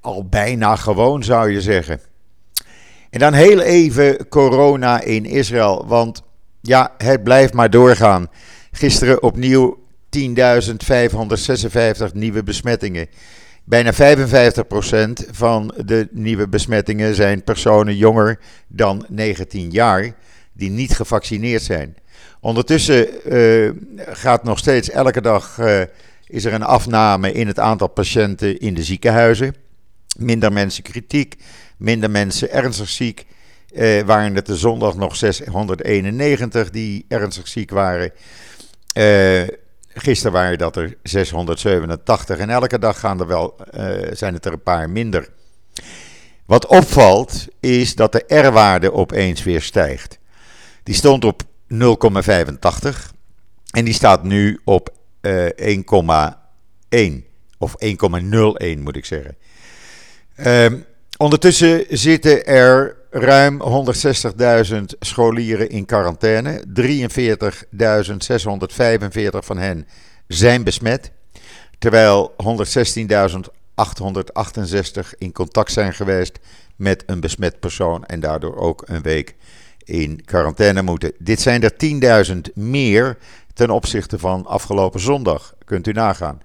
al 0.00 0.28
bijna 0.28 0.76
gewoon, 0.76 1.24
zou 1.24 1.50
je 1.50 1.60
zeggen. 1.60 2.00
En 3.12 3.18
dan 3.18 3.32
heel 3.32 3.60
even 3.60 4.28
corona 4.28 5.00
in 5.00 5.24
Israël. 5.24 5.86
Want 5.86 6.22
ja, 6.60 6.94
het 6.98 7.22
blijft 7.22 7.52
maar 7.52 7.70
doorgaan. 7.70 8.28
Gisteren 8.70 9.22
opnieuw 9.22 9.78
10.556 10.18 10.22
nieuwe 12.12 12.42
besmettingen. 12.42 13.06
Bijna 13.64 13.92
55% 13.92 13.96
van 15.30 15.74
de 15.84 16.08
nieuwe 16.10 16.48
besmettingen 16.48 17.14
zijn 17.14 17.44
personen 17.44 17.96
jonger 17.96 18.38
dan 18.66 19.04
19 19.08 19.70
jaar 19.70 20.14
die 20.52 20.70
niet 20.70 20.96
gevaccineerd 20.96 21.62
zijn. 21.62 21.96
Ondertussen 22.40 23.08
uh, 23.32 23.70
gaat 23.96 24.44
nog 24.44 24.58
steeds 24.58 24.90
elke 24.90 25.20
dag 25.20 25.58
uh, 25.58 25.80
is 26.26 26.44
er 26.44 26.52
een 26.52 26.62
afname 26.62 27.32
in 27.32 27.46
het 27.46 27.58
aantal 27.58 27.88
patiënten 27.88 28.58
in 28.58 28.74
de 28.74 28.82
ziekenhuizen. 28.82 29.54
Minder 30.18 30.52
mensen 30.52 30.82
kritiek, 30.82 31.34
minder 31.76 32.10
mensen 32.10 32.50
ernstig 32.50 32.88
ziek. 32.88 33.26
Uh, 33.72 34.00
waren 34.00 34.34
het 34.34 34.46
de 34.46 34.56
zondag 34.56 34.96
nog 34.96 35.16
691 35.16 36.70
die 36.70 37.04
ernstig 37.08 37.48
ziek 37.48 37.70
waren. 37.70 38.12
Uh, 39.94 40.02
gisteren 40.02 40.32
waren 40.32 40.58
dat 40.58 40.76
er 40.76 40.96
687 41.02 42.38
en 42.38 42.50
elke 42.50 42.78
dag 42.78 43.00
gaan 43.00 43.20
er 43.20 43.26
wel, 43.26 43.56
uh, 43.76 43.90
zijn 44.12 44.34
het 44.34 44.46
er 44.46 44.52
een 44.52 44.62
paar 44.62 44.90
minder. 44.90 45.28
Wat 46.46 46.66
opvalt 46.66 47.46
is 47.60 47.94
dat 47.94 48.12
de 48.12 48.24
R-waarde 48.26 48.92
opeens 48.92 49.42
weer 49.42 49.62
stijgt. 49.62 50.18
Die 50.82 50.94
stond 50.94 51.24
op 51.24 51.42
0,85 51.42 51.48
en 53.70 53.84
die 53.84 53.94
staat 53.94 54.22
nu 54.22 54.60
op 54.64 54.90
1,1 55.20 55.30
of 57.58 57.74
1,01 57.84 58.78
moet 58.78 58.96
ik 58.96 59.04
zeggen. 59.04 59.36
Uh, 60.36 60.66
Ondertussen 61.22 61.84
zitten 61.88 62.46
er 62.46 62.96
ruim 63.14 63.60
160.000 64.70 64.82
scholieren 65.00 65.70
in 65.70 65.84
quarantaine. 65.84 66.64
43.645 66.80 66.84
van 69.38 69.58
hen 69.58 69.86
zijn 70.26 70.64
besmet. 70.64 71.10
Terwijl 71.78 72.34
116.868 72.36 72.38
in 75.18 75.32
contact 75.32 75.72
zijn 75.72 75.94
geweest 75.94 76.38
met 76.76 77.02
een 77.06 77.20
besmet 77.20 77.60
persoon 77.60 78.04
en 78.04 78.20
daardoor 78.20 78.56
ook 78.56 78.82
een 78.86 79.02
week 79.02 79.34
in 79.84 80.24
quarantaine 80.24 80.82
moeten. 80.82 81.12
Dit 81.18 81.40
zijn 81.40 81.62
er 81.62 81.72
10.000 82.26 82.40
meer 82.54 83.18
ten 83.54 83.70
opzichte 83.70 84.18
van 84.18 84.46
afgelopen 84.46 85.00
zondag. 85.00 85.54
Kunt 85.64 85.86
u 85.86 85.92
nagaan. 85.92 86.40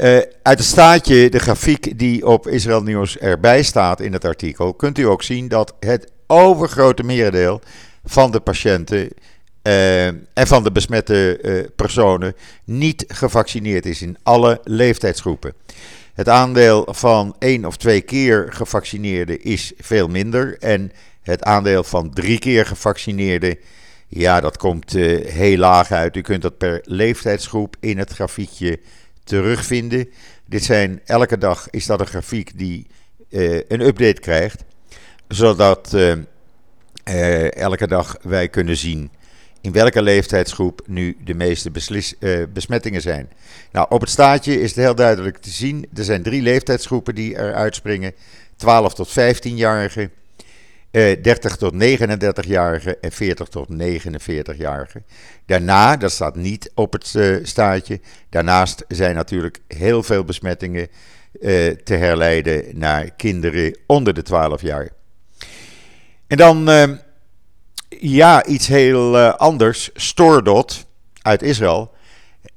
Uh, 0.00 0.04
uit 0.42 0.58
het 0.58 0.64
staatje, 0.64 1.30
de 1.30 1.38
grafiek 1.38 1.98
die 1.98 2.26
op 2.26 2.48
Israël 2.48 2.82
Nieuws 2.82 3.18
erbij 3.18 3.62
staat 3.62 4.00
in 4.00 4.12
het 4.12 4.24
artikel, 4.24 4.74
kunt 4.74 4.98
u 4.98 5.02
ook 5.02 5.22
zien 5.22 5.48
dat 5.48 5.74
het 5.80 6.10
overgrote 6.26 7.02
merendeel 7.02 7.60
van 8.04 8.30
de 8.30 8.40
patiënten 8.40 9.08
uh, 9.62 10.06
en 10.06 10.46
van 10.46 10.64
de 10.64 10.72
besmette 10.72 11.38
uh, 11.42 11.64
personen 11.76 12.34
niet 12.64 13.04
gevaccineerd 13.08 13.86
is 13.86 14.02
in 14.02 14.16
alle 14.22 14.60
leeftijdsgroepen. 14.64 15.54
Het 16.14 16.28
aandeel 16.28 16.88
van 16.90 17.36
één 17.38 17.64
of 17.64 17.76
twee 17.76 18.00
keer 18.00 18.46
gevaccineerden 18.50 19.42
is 19.42 19.72
veel 19.78 20.08
minder 20.08 20.58
en 20.58 20.92
het 21.22 21.42
aandeel 21.42 21.84
van 21.84 22.10
drie 22.10 22.38
keer 22.38 22.66
gevaccineerden, 22.66 23.58
ja, 24.08 24.40
dat 24.40 24.56
komt 24.56 24.92
heel 24.92 25.58
laag 25.58 25.92
uit. 25.92 26.16
U 26.16 26.20
kunt 26.20 26.42
dat 26.42 26.58
per 26.58 26.80
leeftijdsgroep 26.84 27.76
in 27.80 27.98
het 27.98 28.10
grafiekje 28.10 28.78
terugvinden. 29.26 30.08
Dit 30.44 30.64
zijn, 30.64 31.00
elke 31.04 31.38
dag 31.38 31.70
is 31.70 31.86
dat 31.86 32.00
een 32.00 32.06
grafiek 32.06 32.58
die 32.58 32.86
uh, 33.30 33.60
een 33.68 33.80
update 33.80 34.20
krijgt, 34.20 34.64
zodat 35.28 35.92
uh, 35.94 36.12
uh, 37.08 37.52
elke 37.54 37.86
dag 37.86 38.16
wij 38.22 38.48
kunnen 38.48 38.76
zien 38.76 39.10
in 39.66 39.72
welke 39.72 40.02
leeftijdsgroep 40.02 40.82
nu 40.86 41.16
de 41.24 41.34
meeste 41.34 41.70
besmettingen 42.52 43.00
zijn. 43.00 43.28
Nou, 43.72 43.86
op 43.88 44.00
het 44.00 44.10
staatje 44.10 44.60
is 44.60 44.68
het 44.68 44.78
heel 44.78 44.94
duidelijk 44.94 45.38
te 45.38 45.50
zien. 45.50 45.86
Er 45.94 46.04
zijn 46.04 46.22
drie 46.22 46.42
leeftijdsgroepen 46.42 47.14
die 47.14 47.36
er 47.36 47.54
uitspringen: 47.54 48.12
12 48.56 48.94
tot 48.94 49.10
15-jarigen. 49.10 50.10
30 50.96 51.52
eh, 51.52 51.58
tot 51.58 51.72
39-jarigen 51.74 53.00
en 53.00 53.12
40 53.12 53.48
tot 53.48 53.68
49-jarigen. 53.82 55.04
Daarna, 55.46 55.96
dat 55.96 56.10
staat 56.10 56.36
niet 56.36 56.70
op 56.74 56.92
het 56.92 57.14
uh, 57.16 57.44
staatje, 57.44 58.00
daarnaast 58.30 58.84
zijn 58.88 59.14
natuurlijk 59.14 59.60
heel 59.68 60.02
veel 60.02 60.24
besmettingen 60.24 60.88
uh, 61.40 61.70
te 61.70 61.94
herleiden 61.94 62.78
naar 62.78 63.10
kinderen 63.10 63.78
onder 63.86 64.14
de 64.14 64.22
12 64.22 64.62
jaar. 64.62 64.90
En 66.26 66.36
dan, 66.36 66.70
uh, 66.70 66.84
ja, 67.88 68.44
iets 68.44 68.66
heel 68.66 69.18
anders. 69.18 69.90
Stordot 69.94 70.86
uit 71.22 71.42
Israël 71.42 71.94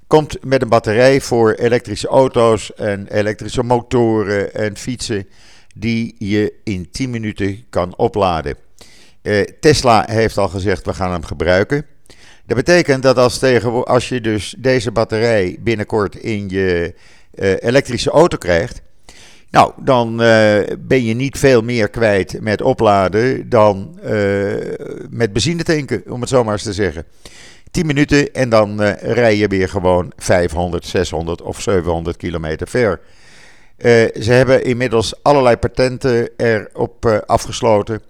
komt 0.07 0.45
met 0.45 0.61
een 0.61 0.69
batterij 0.69 1.21
voor 1.21 1.53
elektrische 1.53 2.07
auto's 2.07 2.73
en 2.73 3.07
elektrische 3.07 3.63
motoren 3.63 4.53
en 4.53 4.77
fietsen 4.77 5.27
die 5.79 6.15
je 6.17 6.53
in 6.63 6.89
10 6.91 7.09
minuten 7.09 7.65
kan 7.69 7.97
opladen. 7.97 8.55
Uh, 9.21 9.41
Tesla 9.59 10.05
heeft 10.09 10.37
al 10.37 10.47
gezegd, 10.47 10.85
we 10.85 10.93
gaan 10.93 11.11
hem 11.11 11.23
gebruiken. 11.23 11.85
Dat 12.45 12.57
betekent 12.57 13.03
dat 13.03 13.17
als, 13.17 13.37
tegen, 13.37 13.85
als 13.85 14.09
je 14.09 14.21
dus 14.21 14.55
deze 14.57 14.91
batterij 14.91 15.57
binnenkort 15.59 16.15
in 16.15 16.49
je 16.49 16.93
uh, 17.33 17.53
elektrische 17.59 18.09
auto 18.09 18.37
krijgt, 18.37 18.81
nou, 19.49 19.73
dan 19.77 20.11
uh, 20.11 20.59
ben 20.79 21.03
je 21.03 21.13
niet 21.13 21.37
veel 21.37 21.61
meer 21.61 21.89
kwijt 21.89 22.41
met 22.41 22.61
opladen 22.61 23.49
dan 23.49 23.99
met 25.09 25.33
benzine 25.33 25.63
tanken, 25.63 26.03
om 26.07 26.21
het 26.21 26.29
zo 26.29 26.43
maar 26.43 26.53
eens 26.53 26.63
te 26.63 26.73
zeggen. 26.73 27.05
10 27.71 27.85
minuten 27.85 28.33
en 28.33 28.49
dan 28.49 28.81
rij 28.91 29.35
je 29.35 29.47
weer 29.47 29.69
gewoon 29.69 30.11
500, 30.17 30.85
600 30.85 31.41
of 31.41 31.61
700 31.61 32.17
kilometer 32.17 32.67
ver. 32.67 32.99
Uh, 33.79 34.21
ze 34.21 34.31
hebben 34.31 34.63
inmiddels 34.63 35.23
allerlei 35.23 35.55
patenten 35.55 36.29
erop 36.37 37.05
uh, 37.05 37.17
afgesloten. 37.25 38.01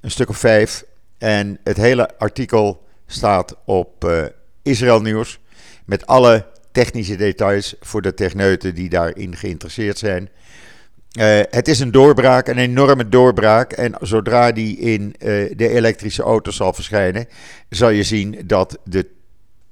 Een 0.00 0.10
stuk 0.10 0.28
of 0.28 0.36
vijf. 0.36 0.84
En 1.18 1.58
het 1.64 1.76
hele 1.76 2.18
artikel 2.18 2.82
staat 3.06 3.56
op 3.64 4.04
uh, 4.04 4.24
Israël 4.62 5.00
Nieuws. 5.00 5.38
Met 5.84 6.06
alle 6.06 6.46
technische 6.72 7.16
details 7.16 7.74
voor 7.80 8.02
de 8.02 8.14
techneuten 8.14 8.74
die 8.74 8.88
daarin 8.88 9.36
geïnteresseerd 9.36 9.98
zijn. 9.98 10.28
het 11.50 11.68
is 11.68 11.80
een 11.80 11.90
doorbraak, 11.90 12.48
een 12.48 12.58
enorme 12.58 13.08
doorbraak. 13.08 13.72
En 13.72 13.94
zodra 14.00 14.52
die 14.52 14.78
in 14.78 15.14
de 15.56 15.68
elektrische 15.68 16.22
auto's 16.22 16.56
zal 16.56 16.72
verschijnen, 16.72 17.28
zal 17.68 17.90
je 17.90 18.02
zien 18.02 18.42
dat 18.44 18.78
de 18.84 19.06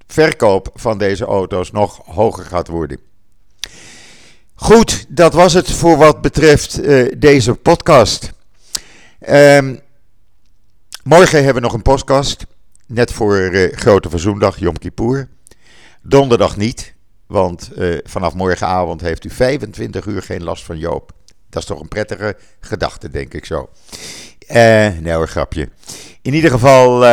verkoop 0.06 0.70
van 0.74 0.98
deze 0.98 1.24
auto's 1.24 1.70
nog 1.70 2.00
hoger 2.04 2.44
gaat 2.44 2.68
worden. 2.68 2.98
Goed, 4.64 5.06
dat 5.08 5.34
was 5.34 5.52
het 5.52 5.70
voor 5.70 5.96
wat 5.96 6.20
betreft 6.20 6.82
uh, 6.82 7.12
deze 7.18 7.54
podcast. 7.54 8.32
Um, 9.28 9.80
morgen 11.02 11.36
hebben 11.36 11.54
we 11.54 11.60
nog 11.60 11.72
een 11.72 11.82
podcast. 11.82 12.46
Net 12.86 13.12
voor 13.12 13.36
uh, 13.36 13.72
Grote 13.76 14.10
Verzoendag, 14.10 14.58
Yom 14.58 14.78
Kippur. 14.78 15.28
Donderdag 16.02 16.56
niet, 16.56 16.94
want 17.26 17.70
uh, 17.76 17.98
vanaf 18.04 18.34
morgenavond 18.34 19.00
heeft 19.00 19.24
u 19.24 19.30
25 19.30 20.06
uur 20.06 20.22
geen 20.22 20.44
last 20.44 20.64
van 20.64 20.78
Joop. 20.78 21.12
Dat 21.50 21.62
is 21.62 21.68
toch 21.68 21.80
een 21.80 21.88
prettige 21.88 22.36
gedachte, 22.60 23.10
denk 23.10 23.34
ik 23.34 23.44
zo. 23.44 23.68
nee 24.48 25.12
hoor, 25.12 25.28
grapje. 25.28 25.68
In 26.22 26.34
ieder 26.34 26.50
geval 26.50 27.04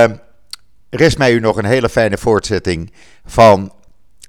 rest 0.89 1.17
mij 1.17 1.33
u 1.33 1.39
nog 1.39 1.57
een 1.57 1.65
hele 1.65 1.89
fijne 1.89 2.17
voortzetting 2.17 2.93
van 3.25 3.73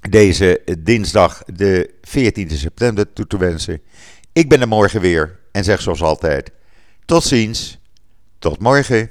deze 0.09 0.61
dinsdag 0.79 1.43
de 1.43 1.93
14 2.01 2.49
september 2.49 3.13
toe 3.13 3.27
te 3.27 3.37
wensen. 3.37 3.81
Ik 4.33 4.49
ben 4.49 4.61
er 4.61 4.67
morgen 4.67 5.01
weer 5.01 5.39
en 5.51 5.63
zeg 5.63 5.81
zoals 5.81 6.01
altijd: 6.01 6.51
tot 7.05 7.23
ziens, 7.23 7.79
tot 8.39 8.59
morgen. 8.59 9.09